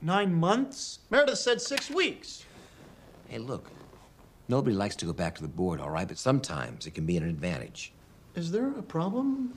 Nine 0.00 0.32
months? 0.32 1.00
Meredith 1.10 1.38
said 1.38 1.60
six 1.60 1.90
weeks. 1.90 2.44
Hey, 3.26 3.38
look. 3.38 3.68
Nobody 4.46 4.76
likes 4.76 4.94
to 4.96 5.06
go 5.06 5.12
back 5.12 5.34
to 5.34 5.42
the 5.42 5.48
board, 5.48 5.80
all 5.80 5.90
right? 5.90 6.06
But 6.06 6.18
sometimes 6.18 6.86
it 6.86 6.94
can 6.94 7.04
be 7.04 7.16
an 7.16 7.24
advantage. 7.24 7.93
Is 8.34 8.50
there 8.50 8.68
a 8.70 8.82
problem? 8.82 9.56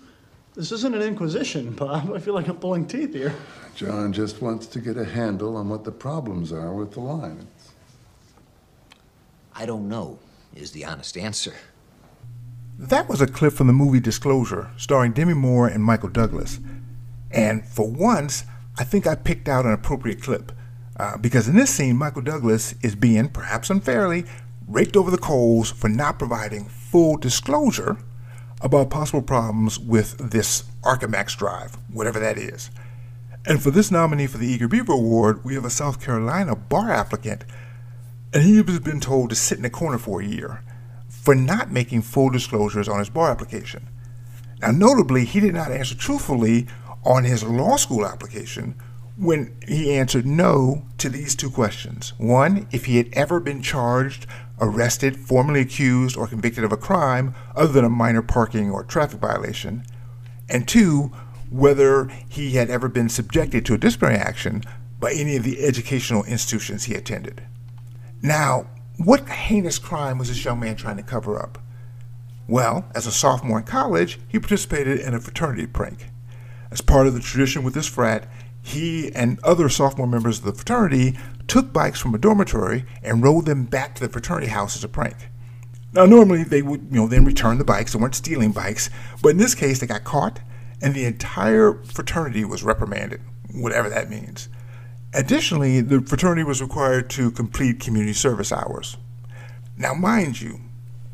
This 0.53 0.71
isn't 0.71 0.95
an 0.95 1.01
inquisition, 1.01 1.71
Bob. 1.75 2.11
I 2.13 2.19
feel 2.19 2.33
like 2.33 2.47
I'm 2.47 2.57
pulling 2.57 2.85
teeth 2.85 3.13
here. 3.13 3.33
John 3.75 4.13
just 4.13 4.41
wants 4.41 4.67
to 4.67 4.79
get 4.79 4.97
a 4.97 5.05
handle 5.05 5.55
on 5.55 5.69
what 5.69 5.83
the 5.83 5.91
problems 5.91 6.51
are 6.51 6.73
with 6.73 6.91
the 6.91 6.99
line. 6.99 7.47
I 9.55 9.65
don't 9.65 9.89
know, 9.89 10.19
is 10.55 10.71
the 10.71 10.85
honest 10.85 11.17
answer. 11.17 11.53
That 12.77 13.09
was 13.09 13.21
a 13.21 13.27
clip 13.27 13.53
from 13.53 13.65
the 13.65 13.73
movie 13.73 13.99
Disclosure, 13.99 14.69
starring 14.77 15.13
Demi 15.13 15.33
Moore 15.33 15.67
and 15.67 15.83
Michael 15.83 16.09
Douglas. 16.09 16.59
And 17.31 17.65
for 17.67 17.89
once, 17.89 18.43
I 18.77 18.83
think 18.83 19.07
I 19.07 19.15
picked 19.15 19.47
out 19.47 19.65
an 19.65 19.73
appropriate 19.73 20.21
clip. 20.21 20.51
Uh, 20.99 21.17
because 21.17 21.47
in 21.47 21.55
this 21.55 21.71
scene, 21.71 21.97
Michael 21.97 22.21
Douglas 22.21 22.75
is 22.83 22.95
being, 22.95 23.29
perhaps 23.29 23.71
unfairly, 23.71 24.25
raked 24.67 24.95
over 24.95 25.09
the 25.09 25.17
coals 25.17 25.71
for 25.71 25.89
not 25.89 26.19
providing 26.19 26.65
full 26.65 27.17
disclosure 27.17 27.97
about 28.61 28.89
possible 28.89 29.21
problems 29.21 29.79
with 29.79 30.31
this 30.31 30.63
Archimax 30.83 31.37
drive, 31.37 31.77
whatever 31.91 32.19
that 32.19 32.37
is. 32.37 32.69
And 33.45 33.61
for 33.61 33.71
this 33.71 33.91
nominee 33.91 34.27
for 34.27 34.37
the 34.37 34.47
Eager 34.47 34.67
Beaver 34.67 34.93
Award, 34.93 35.43
we 35.43 35.55
have 35.55 35.65
a 35.65 35.69
South 35.69 36.01
Carolina 36.01 36.55
bar 36.55 36.91
applicant, 36.91 37.45
and 38.33 38.43
he 38.43 38.57
has 38.57 38.79
been 38.79 38.99
told 38.99 39.29
to 39.29 39.35
sit 39.35 39.59
in 39.59 39.65
a 39.65 39.69
corner 39.69 39.97
for 39.97 40.21
a 40.21 40.25
year 40.25 40.63
for 41.07 41.35
not 41.35 41.71
making 41.71 42.01
full 42.01 42.29
disclosures 42.29 42.89
on 42.89 42.99
his 42.99 43.09
bar 43.09 43.31
application. 43.31 43.87
Now, 44.61 44.71
notably, 44.71 45.25
he 45.25 45.39
did 45.39 45.53
not 45.53 45.71
answer 45.71 45.95
truthfully 45.95 46.67
on 47.05 47.23
his 47.23 47.43
law 47.43 47.77
school 47.77 48.05
application 48.05 48.75
when 49.17 49.55
he 49.67 49.93
answered 49.93 50.25
no 50.25 50.85
to 50.97 51.09
these 51.09 51.35
two 51.35 51.49
questions. 51.49 52.13
One, 52.17 52.67
if 52.71 52.85
he 52.85 52.97
had 52.97 53.09
ever 53.13 53.39
been 53.39 53.61
charged 53.61 54.25
arrested, 54.59 55.17
formally 55.17 55.61
accused, 55.61 56.17
or 56.17 56.27
convicted 56.27 56.63
of 56.63 56.71
a 56.71 56.77
crime 56.77 57.35
other 57.55 57.71
than 57.71 57.85
a 57.85 57.89
minor 57.89 58.21
parking 58.21 58.71
or 58.71 58.83
traffic 58.83 59.19
violation, 59.19 59.83
and 60.49 60.67
two, 60.67 61.11
whether 61.49 62.09
he 62.27 62.51
had 62.51 62.69
ever 62.69 62.87
been 62.87 63.09
subjected 63.09 63.65
to 63.65 63.73
a 63.73 63.77
disciplinary 63.77 64.19
action 64.19 64.63
by 64.99 65.11
any 65.11 65.35
of 65.35 65.43
the 65.43 65.63
educational 65.63 66.23
institutions 66.23 66.85
he 66.85 66.95
attended. 66.95 67.43
Now, 68.21 68.67
what 68.97 69.29
heinous 69.29 69.77
crime 69.77 70.17
was 70.17 70.29
this 70.29 70.43
young 70.43 70.59
man 70.59 70.75
trying 70.75 70.97
to 70.97 71.03
cover 71.03 71.39
up? 71.39 71.59
Well, 72.47 72.85
as 72.95 73.05
a 73.05 73.11
sophomore 73.11 73.59
in 73.59 73.65
college, 73.65 74.19
he 74.27 74.39
participated 74.39 74.99
in 74.99 75.13
a 75.13 75.19
fraternity 75.19 75.67
prank. 75.67 76.09
As 76.71 76.81
part 76.81 77.07
of 77.07 77.13
the 77.13 77.19
tradition 77.19 77.63
with 77.63 77.73
this 77.73 77.87
frat, 77.87 78.27
he 78.67 79.13
and 79.15 79.39
other 79.43 79.69
sophomore 79.69 80.07
members 80.07 80.39
of 80.39 80.45
the 80.45 80.51
fraternity 80.51 81.17
took 81.47 81.71
bikes 81.71 82.01
from 82.01 82.13
a 82.13 82.17
dormitory 82.17 82.85
and 83.01 83.23
rode 83.23 83.45
them 83.45 83.63
back 83.63 83.95
to 83.95 84.05
the 84.05 84.11
fraternity 84.11 84.47
house 84.47 84.75
as 84.75 84.83
a 84.83 84.89
prank. 84.89 85.15
Now, 85.93 86.05
normally 86.05 86.43
they 86.43 86.61
would, 86.61 86.81
you 86.91 86.97
know, 86.97 87.07
then 87.07 87.23
return 87.23 87.59
the 87.59 87.63
bikes. 87.63 87.93
They 87.93 87.99
weren't 87.99 88.15
stealing 88.15 88.51
bikes, 88.51 88.89
but 89.21 89.29
in 89.29 89.37
this 89.37 89.55
case, 89.55 89.79
they 89.79 89.87
got 89.87 90.03
caught, 90.03 90.41
and 90.81 90.93
the 90.93 91.05
entire 91.05 91.81
fraternity 91.85 92.43
was 92.43 92.61
reprimanded, 92.61 93.21
whatever 93.53 93.89
that 93.89 94.09
means. 94.09 94.49
Additionally, 95.13 95.79
the 95.79 96.01
fraternity 96.01 96.43
was 96.43 96.61
required 96.61 97.09
to 97.11 97.31
complete 97.31 97.79
community 97.79 98.13
service 98.13 98.51
hours. 98.51 98.97
Now, 99.77 99.93
mind 99.93 100.41
you, 100.41 100.59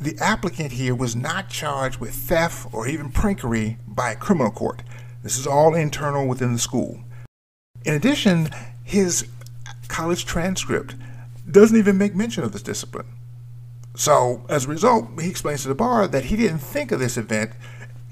the 0.02 0.18
applicant 0.20 0.72
here 0.72 0.96
was 0.96 1.16
not 1.16 1.50
charged 1.50 2.00
with 2.00 2.16
theft 2.16 2.74
or 2.74 2.88
even 2.88 3.12
prankery 3.12 3.78
by 3.88 4.12
a 4.12 4.16
criminal 4.16 4.52
court. 4.52 4.82
This 5.22 5.38
is 5.38 5.46
all 5.46 5.76
internal 5.76 6.28
within 6.28 6.54
the 6.54 6.60
school. 6.60 7.04
In 7.86 7.94
addition, 7.94 8.50
his 8.84 9.28
college 9.88 10.26
transcript 10.26 10.96
doesn't 11.50 11.78
even 11.78 11.98
make 11.98 12.16
mention 12.16 12.44
of 12.44 12.52
this 12.52 12.64
discipline. 12.64 13.08
So, 13.96 14.46
as 14.50 14.66
a 14.66 14.70
result, 14.70 15.22
he 15.22 15.30
explains 15.30 15.62
to 15.64 15.68
the 15.68 15.76
bar 15.76 16.08
that 16.08 16.26
he 16.26 16.36
didn't 16.36 16.60
think 16.60 16.92
of 16.92 17.00
this 17.00 17.18
event 17.18 17.52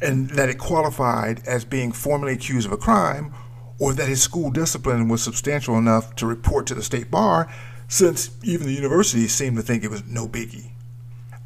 and 0.02 0.30
that 0.32 0.50
it 0.50 0.58
qualified 0.58 1.42
as 1.48 1.66
being 1.66 1.92
formally 1.92 2.34
accused 2.34 2.68
of 2.68 2.74
a 2.74 2.78
crime 2.78 3.34
or 3.80 3.94
that 3.94 4.08
his 4.08 4.22
school 4.22 4.52
discipline 4.52 5.08
was 5.08 5.24
substantial 5.24 5.78
enough 5.78 6.16
to 6.16 6.28
report 6.28 6.68
to 6.68 6.76
the 6.76 6.84
state 6.84 7.10
bar, 7.10 7.52
since 7.88 8.30
even 8.44 8.68
the 8.68 8.74
university 8.74 9.28
seemed 9.28 9.58
to 9.58 9.64
think 9.64 9.84
it 9.84 9.90
was 9.90 10.06
no 10.06 10.28
biggie. 10.28 10.72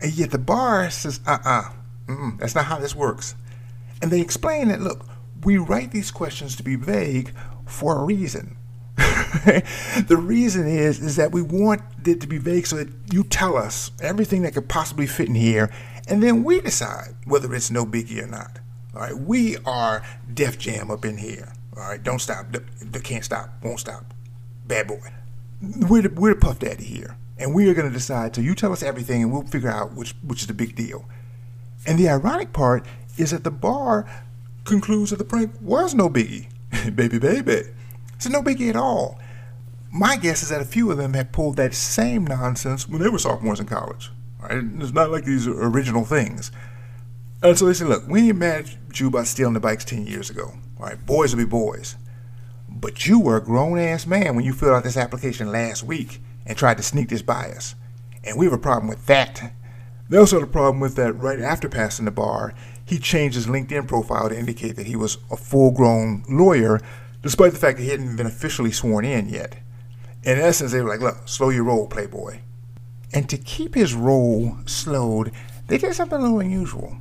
And 0.01 0.11
yet 0.13 0.31
the 0.31 0.37
bar 0.37 0.89
says, 0.89 1.21
uh 1.25 1.37
uh-uh, 1.45 1.71
uh, 2.09 2.31
that's 2.37 2.55
not 2.55 2.65
how 2.65 2.77
this 2.77 2.95
works. 2.95 3.35
And 4.01 4.11
they 4.11 4.19
explain 4.19 4.67
that, 4.67 4.81
look, 4.81 5.05
we 5.43 5.57
write 5.57 5.91
these 5.91 6.11
questions 6.11 6.55
to 6.57 6.63
be 6.63 6.75
vague 6.75 7.33
for 7.65 7.99
a 7.99 8.03
reason. 8.03 8.57
the 8.95 10.17
reason 10.17 10.67
is 10.67 10.99
is 10.99 11.17
that 11.17 11.31
we 11.33 11.41
want 11.41 11.81
it 12.05 12.21
to 12.21 12.27
be 12.27 12.37
vague 12.37 12.65
so 12.65 12.77
that 12.77 12.87
you 13.11 13.23
tell 13.23 13.57
us 13.57 13.91
everything 14.01 14.43
that 14.43 14.53
could 14.53 14.69
possibly 14.69 15.05
fit 15.05 15.27
in 15.27 15.35
here, 15.35 15.69
and 16.07 16.23
then 16.23 16.43
we 16.43 16.61
decide 16.61 17.15
whether 17.25 17.53
it's 17.53 17.69
no 17.69 17.85
biggie 17.85 18.23
or 18.23 18.27
not. 18.27 18.59
All 18.93 19.01
right, 19.01 19.17
we 19.17 19.57
are 19.65 20.01
Def 20.33 20.57
Jam 20.57 20.89
up 20.89 21.03
in 21.03 21.17
here. 21.17 21.51
All 21.75 21.83
right, 21.83 22.01
don't 22.01 22.19
stop, 22.19 22.45
they 22.79 22.99
can't 23.01 23.25
stop, 23.25 23.49
won't 23.61 23.81
stop, 23.81 24.13
bad 24.65 24.87
boy. 24.87 25.11
We're 25.61 26.03
the, 26.03 26.09
we're 26.09 26.33
the 26.33 26.39
Puff 26.39 26.59
Daddy 26.59 26.85
here, 26.85 27.17
and 27.37 27.53
we 27.53 27.69
are 27.69 27.73
going 27.73 27.87
to 27.87 27.93
decide. 27.93 28.33
So 28.33 28.41
you 28.41 28.55
tell 28.55 28.71
us 28.71 28.81
everything, 28.81 29.23
and 29.23 29.33
we'll 29.33 29.43
figure 29.43 29.69
out 29.69 29.93
which 29.93 30.15
which 30.23 30.41
is 30.41 30.47
the 30.47 30.53
big 30.53 30.75
deal. 30.75 31.05
And 31.85 31.99
the 31.99 32.07
ironic 32.07 32.53
part 32.53 32.85
is 33.17 33.31
that 33.31 33.43
the 33.43 33.51
bar 33.51 34.09
concludes 34.63 35.11
that 35.11 35.17
the 35.17 35.25
prank 35.25 35.53
was 35.61 35.93
no 35.93 36.09
biggie, 36.09 36.47
baby, 36.95 37.19
baby. 37.19 37.63
It's 38.15 38.29
no 38.29 38.41
biggie 38.41 38.69
at 38.69 38.75
all. 38.75 39.19
My 39.91 40.17
guess 40.17 40.43
is 40.43 40.49
that 40.49 40.61
a 40.61 40.65
few 40.65 40.91
of 40.91 40.97
them 40.97 41.13
had 41.13 41.31
pulled 41.31 41.57
that 41.57 41.73
same 41.73 42.25
nonsense 42.25 42.87
when 42.87 43.01
they 43.01 43.09
were 43.09 43.19
sophomores 43.19 43.59
in 43.59 43.65
college. 43.65 44.11
Right? 44.41 44.63
It's 44.79 44.91
not 44.91 45.09
like 45.09 45.25
these 45.25 45.47
are 45.47 45.67
original 45.67 46.03
things. 46.03 46.51
And 47.41 47.57
so 47.57 47.65
they 47.65 47.73
said, 47.73 47.87
look, 47.87 48.07
we 48.07 48.29
ain't 48.29 48.37
mad 48.37 48.69
at 48.89 48.99
you 48.99 49.07
about 49.07 49.27
stealing 49.27 49.53
the 49.53 49.59
bikes 49.59 49.85
10 49.85 50.07
years 50.07 50.29
ago. 50.29 50.53
All 50.79 50.87
right, 50.87 51.05
boys 51.05 51.33
will 51.33 51.43
be 51.43 51.49
boys. 51.49 51.95
But 52.67 53.05
you 53.05 53.19
were 53.19 53.37
a 53.37 53.43
grown 53.43 53.77
ass 53.77 54.05
man 54.05 54.35
when 54.35 54.43
you 54.43 54.53
filled 54.53 54.73
out 54.73 54.83
this 54.83 54.97
application 54.97 55.51
last 55.51 55.83
week 55.83 56.21
and 56.45 56.57
tried 56.57 56.77
to 56.77 56.83
sneak 56.83 57.09
this 57.09 57.21
by 57.21 57.51
us. 57.51 57.75
And 58.23 58.37
we 58.37 58.45
have 58.45 58.53
a 58.53 58.57
problem 58.57 58.87
with 58.87 59.05
that. 59.05 59.53
They 60.09 60.17
also 60.17 60.39
had 60.39 60.47
a 60.47 60.51
problem 60.51 60.79
with 60.79 60.95
that 60.95 61.13
right 61.13 61.39
after 61.39 61.69
passing 61.69 62.05
the 62.05 62.11
bar, 62.11 62.53
he 62.85 62.99
changed 62.99 63.35
his 63.35 63.47
LinkedIn 63.47 63.87
profile 63.87 64.29
to 64.29 64.37
indicate 64.37 64.75
that 64.75 64.87
he 64.87 64.95
was 64.95 65.17
a 65.31 65.37
full 65.37 65.71
grown 65.71 66.23
lawyer, 66.29 66.79
despite 67.21 67.51
the 67.51 67.59
fact 67.59 67.77
that 67.77 67.83
he 67.83 67.89
hadn't 67.89 68.15
been 68.15 68.27
officially 68.27 68.71
sworn 68.71 69.05
in 69.05 69.27
yet. 69.29 69.57
In 70.23 70.39
essence, 70.39 70.71
they 70.71 70.81
were 70.81 70.89
like, 70.89 71.01
look, 71.01 71.27
slow 71.27 71.49
your 71.49 71.63
roll, 71.63 71.87
Playboy. 71.87 72.39
And 73.13 73.29
to 73.29 73.37
keep 73.37 73.75
his 73.75 73.93
roll 73.93 74.57
slowed, 74.65 75.31
they 75.67 75.77
did 75.77 75.93
something 75.95 76.19
a 76.19 76.21
little 76.21 76.39
unusual. 76.39 76.97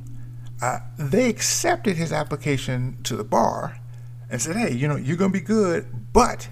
Uh, 0.61 0.79
they 0.97 1.29
accepted 1.29 1.97
his 1.97 2.11
application 2.13 2.97
to 3.03 3.15
the 3.15 3.23
bar 3.23 3.79
and 4.29 4.41
said, 4.41 4.55
hey, 4.55 4.71
you 4.73 4.87
know, 4.87 4.95
you're 4.95 5.17
going 5.17 5.31
to 5.31 5.39
be 5.39 5.43
good, 5.43 6.13
but 6.13 6.47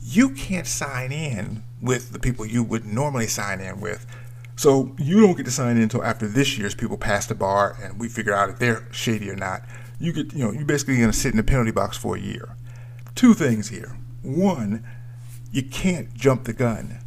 you 0.00 0.30
can't 0.30 0.66
sign 0.66 1.12
in 1.12 1.62
with 1.80 2.12
the 2.12 2.18
people 2.18 2.46
you 2.46 2.62
would 2.62 2.84
normally 2.84 3.26
sign 3.26 3.60
in 3.60 3.80
with. 3.80 4.06
So 4.56 4.94
you 4.98 5.20
don't 5.20 5.36
get 5.36 5.46
to 5.46 5.50
sign 5.50 5.76
in 5.76 5.82
until 5.82 6.04
after 6.04 6.28
this 6.28 6.56
year's 6.56 6.74
people 6.74 6.96
pass 6.96 7.26
the 7.26 7.34
bar 7.34 7.76
and 7.82 7.98
we 7.98 8.08
figure 8.08 8.34
out 8.34 8.50
if 8.50 8.58
they're 8.58 8.86
shady 8.92 9.28
or 9.30 9.36
not. 9.36 9.62
You 9.98 10.12
get, 10.12 10.32
you 10.32 10.44
know, 10.44 10.52
you're 10.52 10.64
basically 10.64 10.96
going 10.96 11.10
to 11.10 11.16
sit 11.16 11.32
in 11.32 11.36
the 11.36 11.42
penalty 11.42 11.70
box 11.70 11.96
for 11.96 12.16
a 12.16 12.20
year. 12.20 12.56
Two 13.14 13.34
things 13.34 13.68
here. 13.68 13.96
One, 14.22 14.84
you 15.52 15.62
can't 15.62 16.12
jump 16.14 16.44
the 16.44 16.52
gun. 16.52 16.98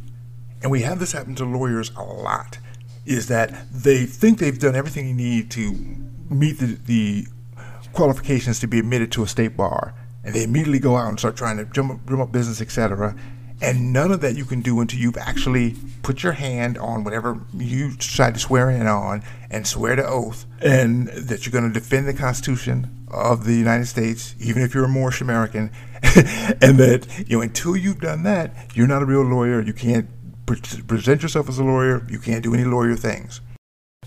And 0.62 0.70
we 0.70 0.82
have 0.82 0.98
this 0.98 1.12
happen 1.12 1.34
to 1.36 1.44
lawyers 1.44 1.92
a 1.96 2.02
lot, 2.02 2.58
is 3.06 3.28
that 3.28 3.70
they 3.70 4.04
think 4.06 4.38
they've 4.38 4.58
done 4.58 4.74
everything 4.74 5.06
they 5.06 5.12
need 5.12 5.50
to 5.52 5.72
meet 6.28 6.58
the, 6.58 6.78
the 6.86 7.26
qualifications 7.92 8.58
to 8.60 8.66
be 8.66 8.78
admitted 8.78 9.12
to 9.12 9.22
a 9.22 9.26
state 9.26 9.56
bar. 9.56 9.94
And 10.24 10.34
they 10.34 10.44
immediately 10.44 10.78
go 10.78 10.96
out 10.96 11.08
and 11.08 11.18
start 11.18 11.36
trying 11.36 11.58
to 11.58 11.64
drum 11.64 11.90
up, 11.90 12.04
drum 12.04 12.20
up 12.20 12.32
business, 12.32 12.60
etc. 12.60 13.14
And 13.60 13.92
none 13.92 14.12
of 14.12 14.20
that 14.20 14.36
you 14.36 14.44
can 14.44 14.60
do 14.60 14.80
until 14.80 15.00
you've 15.00 15.16
actually 15.16 15.74
put 16.02 16.22
your 16.22 16.32
hand 16.32 16.78
on 16.78 17.02
whatever 17.02 17.40
you 17.52 17.96
decide 17.96 18.34
to 18.34 18.40
swear 18.40 18.70
in 18.70 18.86
on 18.86 19.22
and 19.50 19.66
swear 19.66 19.96
to 19.96 20.06
oath, 20.06 20.46
and 20.60 21.08
that 21.08 21.44
you're 21.44 21.52
going 21.52 21.70
to 21.70 21.80
defend 21.80 22.06
the 22.06 22.14
Constitution 22.14 23.06
of 23.10 23.44
the 23.44 23.54
United 23.54 23.86
States, 23.86 24.34
even 24.38 24.62
if 24.62 24.74
you're 24.74 24.84
a 24.84 24.88
Moorish 24.88 25.20
American, 25.20 25.72
and 26.02 26.78
that 26.78 27.06
you 27.26 27.36
know 27.36 27.42
until 27.42 27.76
you've 27.76 28.00
done 28.00 28.22
that, 28.22 28.54
you're 28.74 28.86
not 28.86 29.02
a 29.02 29.06
real 29.06 29.22
lawyer. 29.22 29.60
You 29.60 29.72
can't 29.72 30.08
pre- 30.46 30.82
present 30.86 31.22
yourself 31.22 31.48
as 31.48 31.58
a 31.58 31.64
lawyer. 31.64 32.06
You 32.08 32.20
can't 32.20 32.44
do 32.44 32.54
any 32.54 32.64
lawyer 32.64 32.94
things. 32.94 33.40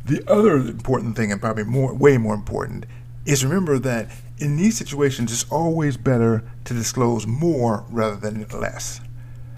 The 0.06 0.24
other 0.32 0.56
important 0.56 1.16
thing, 1.16 1.32
and 1.32 1.42
probably 1.42 1.66
more, 1.66 1.94
way 1.94 2.18
more 2.18 2.34
important, 2.34 2.86
is 3.26 3.44
remember 3.44 3.78
that 3.80 4.10
in 4.40 4.58
these 4.58 4.78
situations, 4.78 5.32
it's 5.32 5.50
always 5.52 5.98
better 5.98 6.44
to 6.66 6.74
disclose 6.74 7.28
more 7.28 7.86
rather 7.90 8.16
than 8.16 8.48
less. 8.50 9.02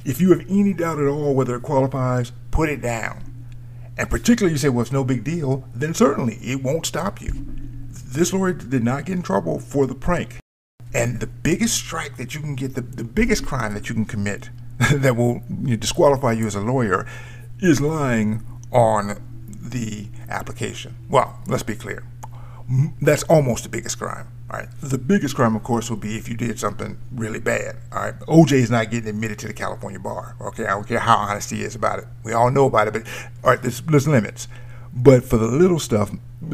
If 0.06 0.20
you 0.20 0.32
have 0.32 0.46
any 0.50 0.74
doubt 0.74 1.00
at 1.00 1.08
all 1.08 1.34
whether 1.34 1.56
it 1.56 1.62
qualifies, 1.62 2.32
put 2.52 2.70
it 2.70 2.82
down. 2.82 3.24
And 3.98 4.10
particularly 4.10 4.54
you 4.54 4.58
say, 4.58 4.70
well, 4.70 4.82
it's 4.82 4.92
no 4.92 5.04
big 5.04 5.24
deal, 5.24 5.68
then 5.74 5.94
certainly 5.94 6.36
it 6.36 6.63
won't 6.63 6.86
stop 6.86 7.22
you. 7.22 7.32
This 7.88 8.34
lawyer 8.34 8.54
did 8.54 8.84
not 8.84 9.06
get 9.06 9.16
in 9.16 9.22
trouble 9.22 9.60
for 9.60 9.86
the 9.86 9.96
prank. 9.96 10.39
And 10.94 11.20
the 11.20 11.28
biggest 11.28 11.76
strike 11.76 12.18
that 12.18 12.36
you 12.36 12.42
can 12.42 12.56
get, 12.56 12.76
the, 12.76 12.82
the 12.82 13.04
biggest 13.04 13.46
crime 13.46 13.74
that 13.74 13.89
you 13.89 13.96
can 13.96 14.06
commit 14.06 14.50
that 14.92 15.16
will 15.16 15.42
you 15.50 15.72
know, 15.72 15.76
disqualify 15.76 16.34
you 16.34 16.48
as 16.48 16.56
a 16.56 16.62
lawyer 16.62 17.08
is 17.60 17.80
lying 17.80 18.46
on 18.72 19.22
the 19.48 20.08
application. 20.30 20.96
Well, 21.10 21.39
let's 21.48 21.63
be 21.63 21.76
clear. 21.76 22.04
That's 23.02 23.24
almost 23.24 23.63
the 23.63 23.70
biggest 23.70 23.98
crime. 24.00 24.28
All 24.54 24.60
right. 24.60 24.70
The 24.82 25.00
biggest 25.00 25.36
crime, 25.36 25.56
of 25.56 25.63
course, 25.63 25.89
would 25.89 26.00
be 26.00 26.16
if 26.16 26.30
you 26.30 26.38
did 26.38 26.60
something 26.60 27.00
really 27.12 27.39
bad. 27.39 27.76
All 27.92 28.04
right. 28.04 28.20
OJ 28.28 28.52
is 28.52 28.70
not 28.70 28.92
getting 28.92 29.10
admitted 29.10 29.39
to 29.39 29.48
the 29.48 29.54
California 29.54 30.00
bar. 30.00 30.36
Okay. 30.39 30.66
I 30.66 30.70
don't 30.70 30.88
care 30.88 31.00
how 31.00 31.18
honest 31.18 31.50
he 31.50 31.63
is 31.63 31.74
about 31.74 31.98
it. 31.98 32.06
We 32.24 32.34
all 32.34 32.52
know 32.52 32.68
about 32.68 32.88
it, 32.88 32.94
but 32.94 33.08
all 33.44 33.50
right, 33.50 33.60
there's, 33.60 33.82
there's 33.82 34.08
limits. 34.08 34.48
But 34.94 35.24
for 35.24 35.38
the 35.38 35.48
little 35.48 35.80
stuff, 35.80 36.12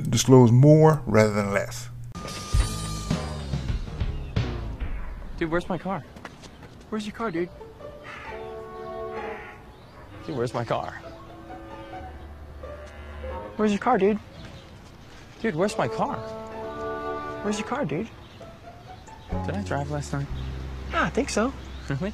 disclose 0.10 0.50
more 0.50 1.02
rather 1.06 1.34
than 1.34 1.52
less. 1.52 1.90
Dude, 5.38 5.52
where's 5.52 5.68
my 5.68 5.78
car? 5.78 6.06
Where's 6.90 7.06
your 7.06 7.16
car, 7.16 7.32
dude? 7.32 7.50
Dude, 10.26 10.38
where's 10.38 10.54
my 10.54 10.64
car? 10.64 11.02
Where's 13.58 13.72
your 13.72 13.80
car, 13.80 13.98
dude? 13.98 14.20
Dude, 15.42 15.56
where's 15.56 15.78
my 15.78 15.90
car? 15.90 16.39
Where's 17.42 17.58
your 17.58 17.68
car, 17.68 17.86
dude? 17.86 18.10
Did 19.46 19.56
I 19.56 19.62
drive 19.64 19.92
last 19.92 20.12
night? 20.14 20.28
Ah, 20.94 21.06
I 21.06 21.10
think 21.10 21.30
so. 21.30 21.54
Really? 21.88 22.14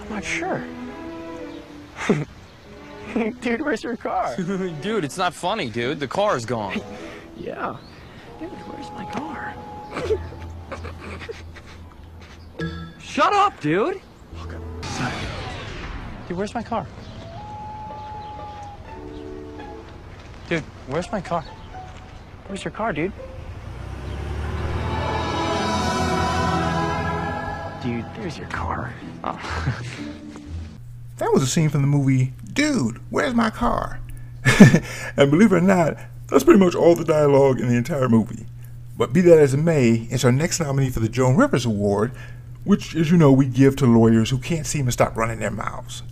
I'm 0.00 0.08
not 0.08 0.24
sure. 0.24 0.64
dude, 3.40 3.60
where's 3.60 3.82
your 3.82 3.96
car? 3.96 4.34
dude, 4.82 5.04
it's 5.04 5.18
not 5.18 5.34
funny, 5.34 5.68
dude. 5.68 6.00
The 6.00 6.08
car 6.08 6.36
is 6.36 6.46
gone. 6.46 6.80
yeah. 7.36 7.76
Dude, 8.40 8.50
where's 8.50 8.90
my 8.92 9.04
car? 9.12 9.54
Shut 13.00 13.32
up, 13.32 13.58
dude! 13.60 14.00
Sorry. 14.82 15.12
Dude, 16.28 16.36
where's 16.36 16.54
my 16.54 16.62
car? 16.62 16.86
Dude, 20.48 20.62
where's 20.86 21.10
my 21.10 21.20
car? 21.20 21.42
Where's 22.46 22.62
your 22.62 22.72
car, 22.72 22.92
dude? 22.92 23.12
There's 28.26 28.38
your 28.38 28.48
car. 28.48 28.92
Oh. 29.22 29.82
that 31.18 31.32
was 31.32 31.44
a 31.44 31.46
scene 31.46 31.68
from 31.68 31.82
the 31.82 31.86
movie 31.86 32.32
Dude, 32.52 33.00
Where's 33.08 33.34
My 33.34 33.50
Car? 33.50 34.00
and 35.16 35.30
believe 35.30 35.52
it 35.52 35.56
or 35.56 35.60
not, 35.60 35.96
that's 36.28 36.42
pretty 36.42 36.58
much 36.58 36.74
all 36.74 36.96
the 36.96 37.04
dialogue 37.04 37.60
in 37.60 37.68
the 37.68 37.76
entire 37.76 38.08
movie. 38.08 38.46
But 38.98 39.12
be 39.12 39.20
that 39.20 39.38
as 39.38 39.54
it 39.54 39.58
may, 39.58 40.08
it's 40.10 40.24
our 40.24 40.32
next 40.32 40.58
nominee 40.58 40.90
for 40.90 40.98
the 40.98 41.08
Joan 41.08 41.36
Rivers 41.36 41.66
Award, 41.66 42.10
which, 42.64 42.96
as 42.96 43.12
you 43.12 43.16
know, 43.16 43.30
we 43.30 43.46
give 43.46 43.76
to 43.76 43.86
lawyers 43.86 44.30
who 44.30 44.38
can't 44.38 44.66
seem 44.66 44.86
to 44.86 44.92
stop 44.92 45.16
running 45.16 45.38
their 45.38 45.52
mouths. 45.52 46.02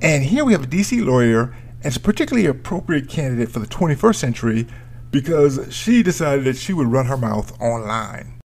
And 0.00 0.22
here 0.22 0.44
we 0.44 0.52
have 0.52 0.62
a 0.62 0.68
DC 0.68 1.04
lawyer, 1.04 1.52
and 1.78 1.86
it's 1.86 1.96
a 1.96 2.00
particularly 2.00 2.46
appropriate 2.46 3.08
candidate 3.08 3.50
for 3.50 3.58
the 3.58 3.66
21st 3.66 4.14
century 4.14 4.68
because 5.10 5.66
she 5.74 6.04
decided 6.04 6.44
that 6.44 6.56
she 6.56 6.72
would 6.72 6.86
run 6.86 7.06
her 7.06 7.16
mouth 7.16 7.60
online. 7.60 8.39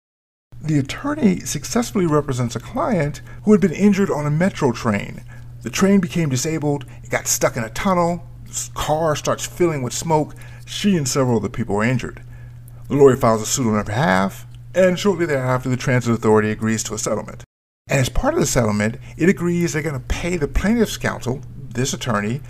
The 0.62 0.80
attorney 0.80 1.41
successfully 1.41 2.06
represents 2.06 2.56
a 2.56 2.60
client 2.60 3.22
who 3.44 3.52
had 3.52 3.62
been 3.62 3.72
injured 3.72 4.10
on 4.10 4.26
a 4.26 4.32
metro 4.32 4.72
train. 4.72 5.24
The 5.62 5.70
train 5.70 6.00
became 6.00 6.30
disabled, 6.30 6.86
it 7.04 7.10
got 7.10 7.28
stuck 7.28 7.58
in 7.58 7.63
a 7.63 7.70
tunnel, 7.70 8.28
the 8.46 8.70
car 8.74 9.15
starts 9.15 9.46
filling 9.46 9.84
with 9.84 9.94
smoke. 9.94 10.36
She 10.65 10.96
and 10.96 11.08
several 11.08 11.38
other 11.38 11.50
people 11.50 11.76
are 11.78 11.84
injured. 11.84 12.24
The 12.88 12.96
lawyer 12.96 13.15
files 13.15 13.41
a 13.41 13.46
suit 13.46 13.68
on 13.68 13.76
her 13.76 13.84
behalf, 13.84 14.46
and 14.74 15.00
shortly 15.00 15.26
thereafter, 15.26 15.70
the 15.70 15.78
transit 15.78 16.13
authority 16.13 16.52
agrees 16.52 16.84
to 16.84 16.94
a 16.94 17.00
settlement. 17.00 17.44
And 17.88 18.00
as 18.00 18.10
part 18.10 18.34
of 18.34 18.39
the 18.39 18.46
settlement, 18.46 18.98
it 19.18 19.30
agrees 19.30 19.74
they're 19.74 19.82
going 19.82 19.94
to 19.94 20.08
pay 20.08 20.38
the 20.38 20.48
plaintiff's 20.48 20.98
counsel, 20.98 21.41
this 21.70 21.94
attorney, 21.94 22.41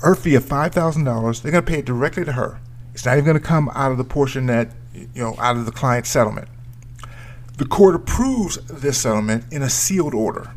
her 0.00 0.14
fee 0.14 0.34
of 0.34 0.44
$5,000. 0.44 1.42
They're 1.42 1.52
going 1.52 1.64
to 1.64 1.70
pay 1.70 1.78
it 1.78 1.84
directly 1.86 2.24
to 2.24 2.32
her. 2.32 2.60
It's 2.92 3.04
not 3.04 3.14
even 3.14 3.24
going 3.24 3.40
to 3.40 3.46
come 3.46 3.70
out 3.74 3.92
of 3.92 3.98
the 3.98 4.04
portion 4.04 4.46
that, 4.46 4.70
you 4.94 5.22
know, 5.22 5.36
out 5.38 5.56
of 5.56 5.66
the 5.66 5.72
client's 5.72 6.10
settlement. 6.10 6.48
The 7.58 7.66
court 7.66 7.96
approves 7.96 8.56
this 8.68 8.98
settlement 8.98 9.44
in 9.50 9.62
a 9.62 9.68
sealed 9.68 10.14
order. 10.14 10.52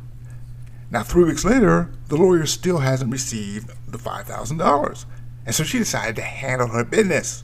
Now, 0.91 1.01
three 1.01 1.23
weeks 1.23 1.43
later, 1.43 1.89
the 2.09 2.15
lawyer 2.15 2.45
still 2.45 2.77
hasn't 2.77 3.11
received 3.11 3.71
the 3.87 3.97
$5,000. 3.97 5.05
And 5.43 5.55
so 5.55 5.63
she 5.63 5.79
decided 5.79 6.15
to 6.17 6.21
handle 6.21 6.67
her 6.67 6.85
business, 6.85 7.43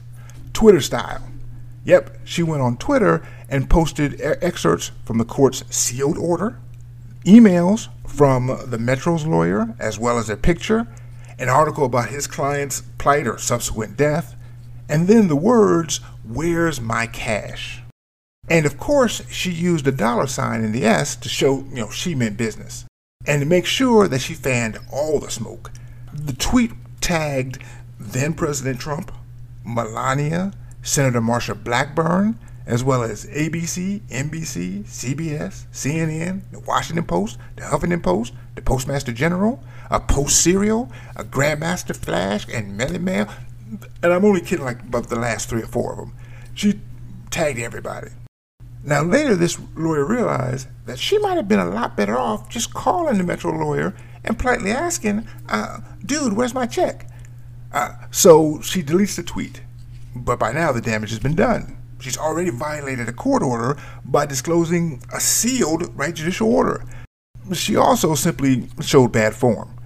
Twitter 0.54 0.80
style. 0.80 1.28
Yep, 1.86 2.20
she 2.24 2.44
went 2.44 2.62
on 2.62 2.78
Twitter 2.78 3.26
and 3.50 3.68
posted 3.68 4.22
excerpts 4.22 4.92
from 5.06 5.18
the 5.18 5.26
court's 5.26 5.64
sealed 5.76 6.20
order, 6.20 6.60
emails 7.26 7.88
from 8.06 8.60
the 8.68 8.78
Metro's 8.78 9.26
lawyer, 9.26 9.74
as 9.80 9.98
well 9.98 10.20
as 10.20 10.30
a 10.30 10.38
picture, 10.38 10.86
an 11.40 11.50
article 11.50 11.86
about 11.86 12.10
his 12.10 12.28
client's 12.28 12.84
plight 13.00 13.26
or 13.26 13.40
subsequent 13.40 13.98
death, 13.98 14.36
and 14.88 15.08
then 15.08 15.30
the 15.30 15.36
words, 15.36 16.00
Where's 16.24 16.80
my 16.80 17.08
cash? 17.08 17.82
And 18.50 18.66
of 18.66 18.78
course, 18.78 19.22
she 19.30 19.52
used 19.52 19.88
a 19.88 19.92
dollar 19.92 20.28
sign 20.28 20.64
in 20.64 20.72
the 20.72 20.86
S 20.86 21.16
to 21.18 21.30
show, 21.30 21.66
you 21.70 21.76
know, 21.76 21.90
she 21.90 22.16
meant 22.16 22.38
business. 22.38 22.86
And 23.26 23.42
to 23.42 23.46
make 23.46 23.66
sure 23.66 24.08
that 24.08 24.22
she 24.22 24.34
fanned 24.34 24.80
all 24.92 25.20
the 25.20 25.30
smoke, 25.30 25.72
the 26.14 26.34
tweet 26.34 26.72
tagged 27.02 27.62
then 28.00 28.34
President 28.34 28.80
Trump, 28.80 29.12
Melania, 29.66 30.54
Senator 30.82 31.20
Marsha 31.20 31.62
Blackburn, 31.62 32.40
as 32.66 32.84
well 32.84 33.04
as 33.04 33.26
ABC, 33.28 34.02
NBC, 34.10 34.84
CBS, 34.86 35.66
CNN, 35.72 36.42
the 36.52 36.60
Washington 36.60 37.06
Post, 37.06 37.38
the 37.56 37.64
Huffington 37.64 38.04
Post, 38.04 38.34
the 38.56 38.62
Postmaster 38.62 39.12
General, 39.12 39.62
a 39.90 40.00
Post 40.00 40.42
Cereal, 40.42 40.92
a 41.16 41.24
Grandmaster 41.24 41.96
Flash, 41.96 42.46
and 42.54 42.80
Melle 42.80 43.00
Mel. 43.00 43.34
And 44.04 44.14
I'm 44.14 44.26
only 44.26 44.42
kidding 44.42 44.66
like 44.66 44.82
about 44.82 45.10
the 45.10 45.20
last 45.20 45.50
three 45.50 45.64
or 45.64 45.68
four 45.68 45.94
of 45.94 45.98
them. 45.98 46.14
She 46.54 46.80
tagged 47.30 47.60
everybody. 47.60 48.10
Now, 48.88 49.04
later, 49.04 49.36
this 49.36 49.60
lawyer 49.76 50.06
realized 50.06 50.70
that 50.86 50.98
she 50.98 51.18
might 51.18 51.36
have 51.36 51.50
been 51.50 51.60
a 51.60 51.70
lot 51.70 51.98
better 51.98 52.18
off 52.18 52.48
just 52.48 52.74
calling 52.74 53.18
the 53.18 53.24
Metro 53.26 53.52
lawyer 53.52 53.94
and 54.24 54.40
politely 54.40 54.72
asking, 54.72 55.28
uh, 55.50 55.82
dude, 56.06 56.32
where's 56.32 56.54
my 56.54 56.66
check? 56.66 57.06
Uh, 57.74 57.96
so 58.12 58.62
she 58.62 58.82
deletes 58.82 59.18
the 59.18 59.24
tweet. 59.24 59.60
But 60.16 60.40
by 60.40 60.54
now, 60.54 60.72
the 60.72 60.80
damage 60.80 61.10
has 61.10 61.20
been 61.20 61.36
done. 61.36 61.78
She's 62.00 62.18
already 62.18 62.50
violated 62.50 63.10
a 63.10 63.14
court 63.14 63.44
order 63.44 63.78
by 64.06 64.26
disclosing 64.26 65.02
a 65.14 65.20
sealed 65.20 65.94
right 65.94 66.16
judicial 66.16 66.50
order. 66.50 66.86
She 67.52 67.76
also 67.76 68.16
simply 68.16 68.70
showed 68.82 69.12
bad 69.12 69.36
form. 69.36 69.78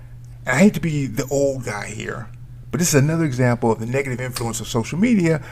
And 0.46 0.58
I 0.58 0.60
hate 0.60 0.76
to 0.76 0.80
be 0.80 1.08
the 1.08 1.28
old 1.32 1.66
guy 1.66 1.88
here, 1.88 2.28
but 2.70 2.80
this 2.80 2.90
is 2.90 3.02
another 3.02 3.26
example 3.26 3.72
of 3.72 3.80
the 3.80 3.88
negative 3.88 4.22
influence 4.22 4.60
of 4.60 4.68
social 4.68 5.00
media 5.00 5.44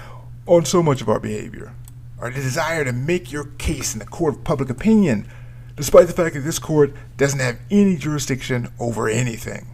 on 0.45 0.65
so 0.65 0.83
much 0.83 1.01
of 1.01 1.09
our 1.09 1.19
behavior 1.19 1.73
or 2.21 2.29
the 2.29 2.41
desire 2.41 2.83
to 2.83 2.93
make 2.93 3.31
your 3.31 3.45
case 3.57 3.93
in 3.93 3.99
the 3.99 4.05
court 4.05 4.35
of 4.35 4.43
public 4.43 4.69
opinion, 4.69 5.27
despite 5.75 6.07
the 6.07 6.13
fact 6.13 6.35
that 6.35 6.41
this 6.41 6.59
court 6.59 6.93
doesn't 7.17 7.39
have 7.39 7.59
any 7.71 7.95
jurisdiction 7.95 8.69
over 8.79 9.07
anything. 9.07 9.67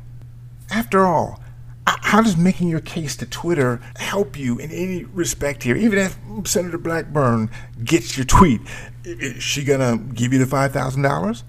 After 0.69 1.05
all, 1.05 1.41
how 1.87 2.21
does 2.21 2.37
making 2.37 2.69
your 2.69 2.79
case 2.79 3.15
to 3.17 3.25
Twitter 3.25 3.81
help 3.97 4.37
you 4.37 4.57
in 4.57 4.71
any 4.71 5.03
respect 5.03 5.63
here? 5.63 5.75
Even 5.75 5.99
if 5.99 6.17
Senator 6.45 6.77
Blackburn 6.77 7.49
gets 7.83 8.17
your 8.17 8.25
tweet, 8.25 8.61
is 9.03 9.43
she 9.43 9.63
gonna 9.63 9.97
give 9.97 10.33
you 10.33 10.39
the 10.39 10.45
five 10.45 10.71
thousand 10.71 11.03
dollars? 11.03 11.43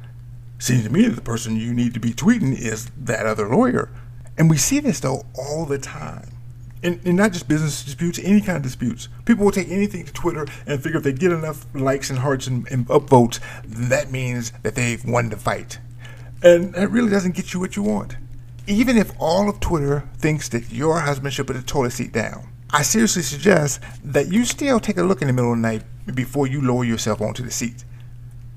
Seems 0.59 0.85
to 0.85 0.91
me 0.91 1.07
that 1.07 1.15
the 1.15 1.23
person 1.23 1.57
you 1.57 1.73
need 1.73 1.95
to 1.95 2.01
be 2.01 2.11
tweeting 2.11 2.59
is 2.59 2.91
that 2.99 3.27
other 3.27 3.49
lawyer. 3.49 3.91
And 4.39 4.51
we 4.51 4.57
see 4.57 4.81
this 4.81 5.01
though 5.01 5.25
all 5.35 5.67
the 5.67 5.79
time 5.79 6.36
and, 6.83 7.01
and, 7.05 7.17
not 7.17 7.33
just 7.33 7.49
business 7.49 7.83
disputes, 7.85 8.19
any 8.23 8.41
kind 8.41 8.57
of 8.57 8.62
disputes. 8.62 9.09
People 9.25 9.45
will 9.45 9.53
take 9.53 9.69
anything 9.69 10.05
to 10.05 10.12
Twitter 10.12 10.47
and 10.67 10.83
figure 10.83 10.99
if 10.99 11.05
they 11.05 11.12
get 11.12 11.33
enough 11.33 11.67
likes 11.75 12.11
and 12.11 12.19
hearts 12.19 12.47
and, 12.47 12.67
and 12.69 12.87
upvotes, 12.89 13.41
that 13.65 14.11
means 14.11 14.53
that 14.62 14.75
they've 14.75 15.05
won 15.05 15.31
the 15.31 15.37
fight. 15.37 15.79
And 16.43 16.75
that 16.75 16.91
really 16.91 17.11
doesn't 17.11 17.35
get 17.35 17.55
you 17.55 17.61
what 17.61 17.77
you 17.77 17.83
want. 17.83 18.17
Even 18.67 18.97
if 18.97 19.11
all 19.19 19.49
of 19.49 19.61
Twitter 19.61 20.09
thinks 20.19 20.49
that 20.51 20.71
your 20.71 21.01
husband 21.01 21.33
should 21.33 21.47
put 21.47 21.57
the 21.57 21.62
toilet 21.62 21.93
seat 21.93 22.12
down, 22.12 22.49
I 22.71 22.83
seriously 22.83 23.23
suggest 23.23 23.81
that 24.05 24.33
you 24.33 24.45
still 24.45 24.81
take 24.81 24.99
a 24.99 25.03
look 25.03 25.23
in 25.23 25.29
the 25.29 25.33
middle 25.33 25.53
of 25.53 25.59
the 25.59 25.62
night 25.62 25.83
before 26.15 26.47
you 26.47 26.61
lower 26.61 26.85
yourself 26.85 27.21
onto 27.21 27.43
the 27.43 27.51
seat. 27.51 27.85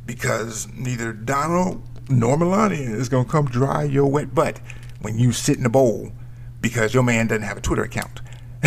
Because 0.06 0.68
neither 0.74 1.14
Donald 1.14 1.84
nor 2.10 2.38
Melania 2.38 2.90
is 2.90 3.08
going 3.08 3.26
to 3.26 3.32
come 3.32 3.46
dry 3.46 3.84
your 3.84 4.08
wet 4.08 4.34
butt 4.34 4.60
when 5.02 5.20
you 5.20 5.32
sit 5.32 5.58
in 5.58 5.64
the 5.64 5.70
bowl 5.70 6.12
because 6.62 6.94
your 6.94 7.04
man 7.04 7.28
doesn't 7.28 7.44
have 7.44 7.58
a 7.58 7.62
Twitter 7.62 7.84
account. 7.84 8.22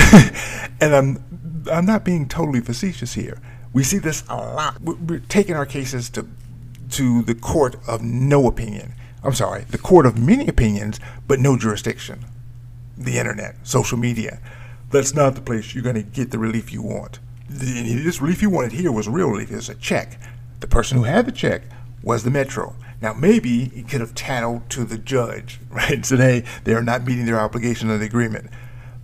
and 0.80 0.94
I'm 0.94 1.24
I'm 1.70 1.86
not 1.86 2.04
being 2.04 2.28
totally 2.28 2.60
facetious 2.60 3.14
here. 3.14 3.38
We 3.72 3.84
see 3.84 3.98
this 3.98 4.24
a 4.28 4.36
lot. 4.36 4.80
We're 4.80 5.20
taking 5.20 5.54
our 5.54 5.66
cases 5.66 6.10
to 6.10 6.26
to 6.90 7.22
the 7.22 7.34
court 7.34 7.76
of 7.86 8.02
no 8.02 8.46
opinion. 8.46 8.94
I'm 9.24 9.34
sorry, 9.34 9.64
the 9.64 9.78
court 9.78 10.04
of 10.04 10.18
many 10.18 10.48
opinions, 10.48 10.98
but 11.26 11.40
no 11.40 11.56
jurisdiction. 11.56 12.24
The 12.96 13.18
internet, 13.18 13.56
social 13.62 13.98
media. 13.98 14.40
That's 14.90 15.14
not 15.14 15.34
the 15.34 15.40
place 15.40 15.74
you're 15.74 15.84
going 15.84 15.96
to 15.96 16.02
get 16.02 16.30
the 16.30 16.38
relief 16.38 16.72
you 16.72 16.82
want. 16.82 17.18
This 17.48 18.20
relief 18.20 18.42
you 18.42 18.50
wanted 18.50 18.72
here 18.72 18.92
was 18.92 19.08
real 19.08 19.28
relief. 19.28 19.50
It's 19.50 19.68
a 19.68 19.74
check. 19.74 20.18
The 20.60 20.66
person 20.66 20.98
who 20.98 21.04
had 21.04 21.26
the 21.26 21.32
check 21.32 21.62
was 22.02 22.24
the 22.24 22.30
Metro. 22.30 22.74
Now, 23.02 23.12
maybe 23.12 23.64
he 23.64 23.82
could 23.82 24.00
have 24.00 24.14
tattled 24.14 24.70
to 24.70 24.84
the 24.84 24.96
judge, 24.96 25.58
right? 25.70 26.02
Today, 26.02 26.44
they 26.64 26.72
are 26.72 26.82
not 26.82 27.04
meeting 27.04 27.26
their 27.26 27.40
obligation 27.40 27.90
of 27.90 27.98
the 27.98 28.06
agreement. 28.06 28.48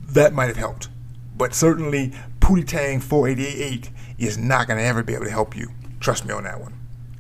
That 0.09 0.33
might 0.33 0.47
have 0.47 0.57
helped. 0.57 0.89
But 1.37 1.53
certainly, 1.53 2.13
Pootie 2.41 2.67
Tang 2.67 3.01
488 3.01 3.91
is 4.19 4.39
not 4.39 4.69
going 4.69 4.79
to 4.79 4.85
ever 4.85 5.03
be 5.03 5.15
able 5.15 5.25
to 5.25 5.31
help 5.31 5.57
you. 5.57 5.71
Trust 6.01 6.25
me 6.25 6.33
on 6.33 6.45
that 6.45 6.61
one. 6.61 6.75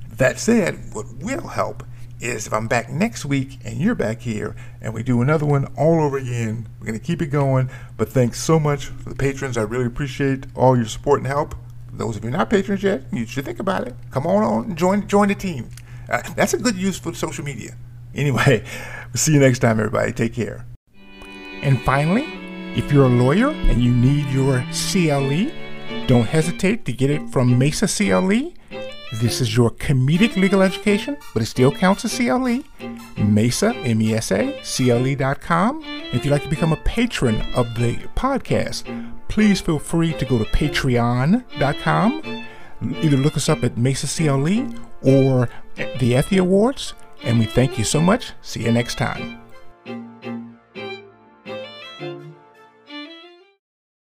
That 0.08 0.38
said, 0.38 0.78
what 0.92 1.06
will 1.16 1.48
help 1.48 1.84
is 2.20 2.46
if 2.46 2.52
I'm 2.52 2.66
back 2.66 2.90
next 2.90 3.24
week 3.24 3.58
and 3.64 3.78
you're 3.78 3.94
back 3.94 4.22
here 4.22 4.56
and 4.80 4.92
we 4.92 5.02
do 5.02 5.22
another 5.22 5.46
one 5.46 5.66
all 5.76 6.02
over 6.02 6.18
again. 6.18 6.68
We're 6.78 6.86
going 6.86 6.98
to 6.98 7.04
keep 7.04 7.22
it 7.22 7.26
going. 7.26 7.70
But 7.96 8.08
thanks 8.08 8.40
so 8.40 8.58
much 8.58 8.86
for 8.86 9.10
the 9.10 9.14
patrons. 9.14 9.56
I 9.56 9.62
really 9.62 9.86
appreciate 9.86 10.46
all 10.54 10.76
your 10.76 10.86
support 10.86 11.20
and 11.20 11.26
help. 11.26 11.54
Those 11.92 12.16
of 12.16 12.24
you 12.24 12.30
not 12.30 12.50
patrons 12.50 12.82
yet, 12.82 13.02
you 13.12 13.26
should 13.26 13.44
think 13.44 13.58
about 13.58 13.86
it. 13.86 13.94
Come 14.10 14.26
on 14.26 14.42
on, 14.42 14.76
join 14.76 15.08
join 15.08 15.28
the 15.28 15.34
team. 15.34 15.70
Uh, 16.08 16.22
that's 16.34 16.54
a 16.54 16.58
good 16.58 16.76
use 16.76 16.98
for 16.98 17.14
social 17.14 17.44
media. 17.44 17.76
Anyway, 18.14 18.64
we'll 19.06 19.14
see 19.14 19.32
you 19.32 19.40
next 19.40 19.60
time, 19.60 19.78
everybody. 19.78 20.12
Take 20.12 20.34
care. 20.34 20.66
And 21.62 21.80
finally, 21.82 22.24
if 22.76 22.92
you're 22.92 23.06
a 23.06 23.08
lawyer 23.08 23.50
and 23.50 23.82
you 23.82 23.92
need 23.92 24.26
your 24.30 24.64
CLE, 24.72 25.50
don't 26.06 26.26
hesitate 26.26 26.84
to 26.86 26.92
get 26.92 27.10
it 27.10 27.28
from 27.30 27.58
Mesa 27.58 27.86
CLE. 27.86 28.52
This 29.14 29.40
is 29.40 29.56
your 29.56 29.70
comedic 29.70 30.36
legal 30.36 30.62
education, 30.62 31.16
but 31.32 31.42
it 31.42 31.46
still 31.46 31.72
counts 31.72 32.04
as 32.04 32.14
CLE. 32.16 32.62
Mesa, 33.16 33.74
M 33.76 34.02
E 34.02 34.14
S 34.14 34.30
A, 34.32 34.60
CLE.com. 34.62 35.82
If 36.12 36.24
you'd 36.24 36.30
like 36.30 36.42
to 36.42 36.48
become 36.48 36.72
a 36.72 36.76
patron 36.76 37.40
of 37.54 37.74
the 37.74 37.94
podcast, 38.14 38.84
please 39.28 39.60
feel 39.60 39.78
free 39.78 40.12
to 40.12 40.24
go 40.26 40.38
to 40.38 40.44
patreon.com. 40.44 42.22
Either 42.80 43.16
look 43.16 43.36
us 43.36 43.48
up 43.48 43.64
at 43.64 43.76
Mesa 43.76 44.06
CLE 44.06 44.72
or 45.02 45.48
the 45.98 46.16
Effie 46.16 46.38
Awards. 46.38 46.94
And 47.24 47.38
we 47.38 47.46
thank 47.46 47.78
you 47.78 47.84
so 47.84 48.00
much. 48.00 48.32
See 48.42 48.62
you 48.64 48.72
next 48.72 48.96
time. 48.96 49.40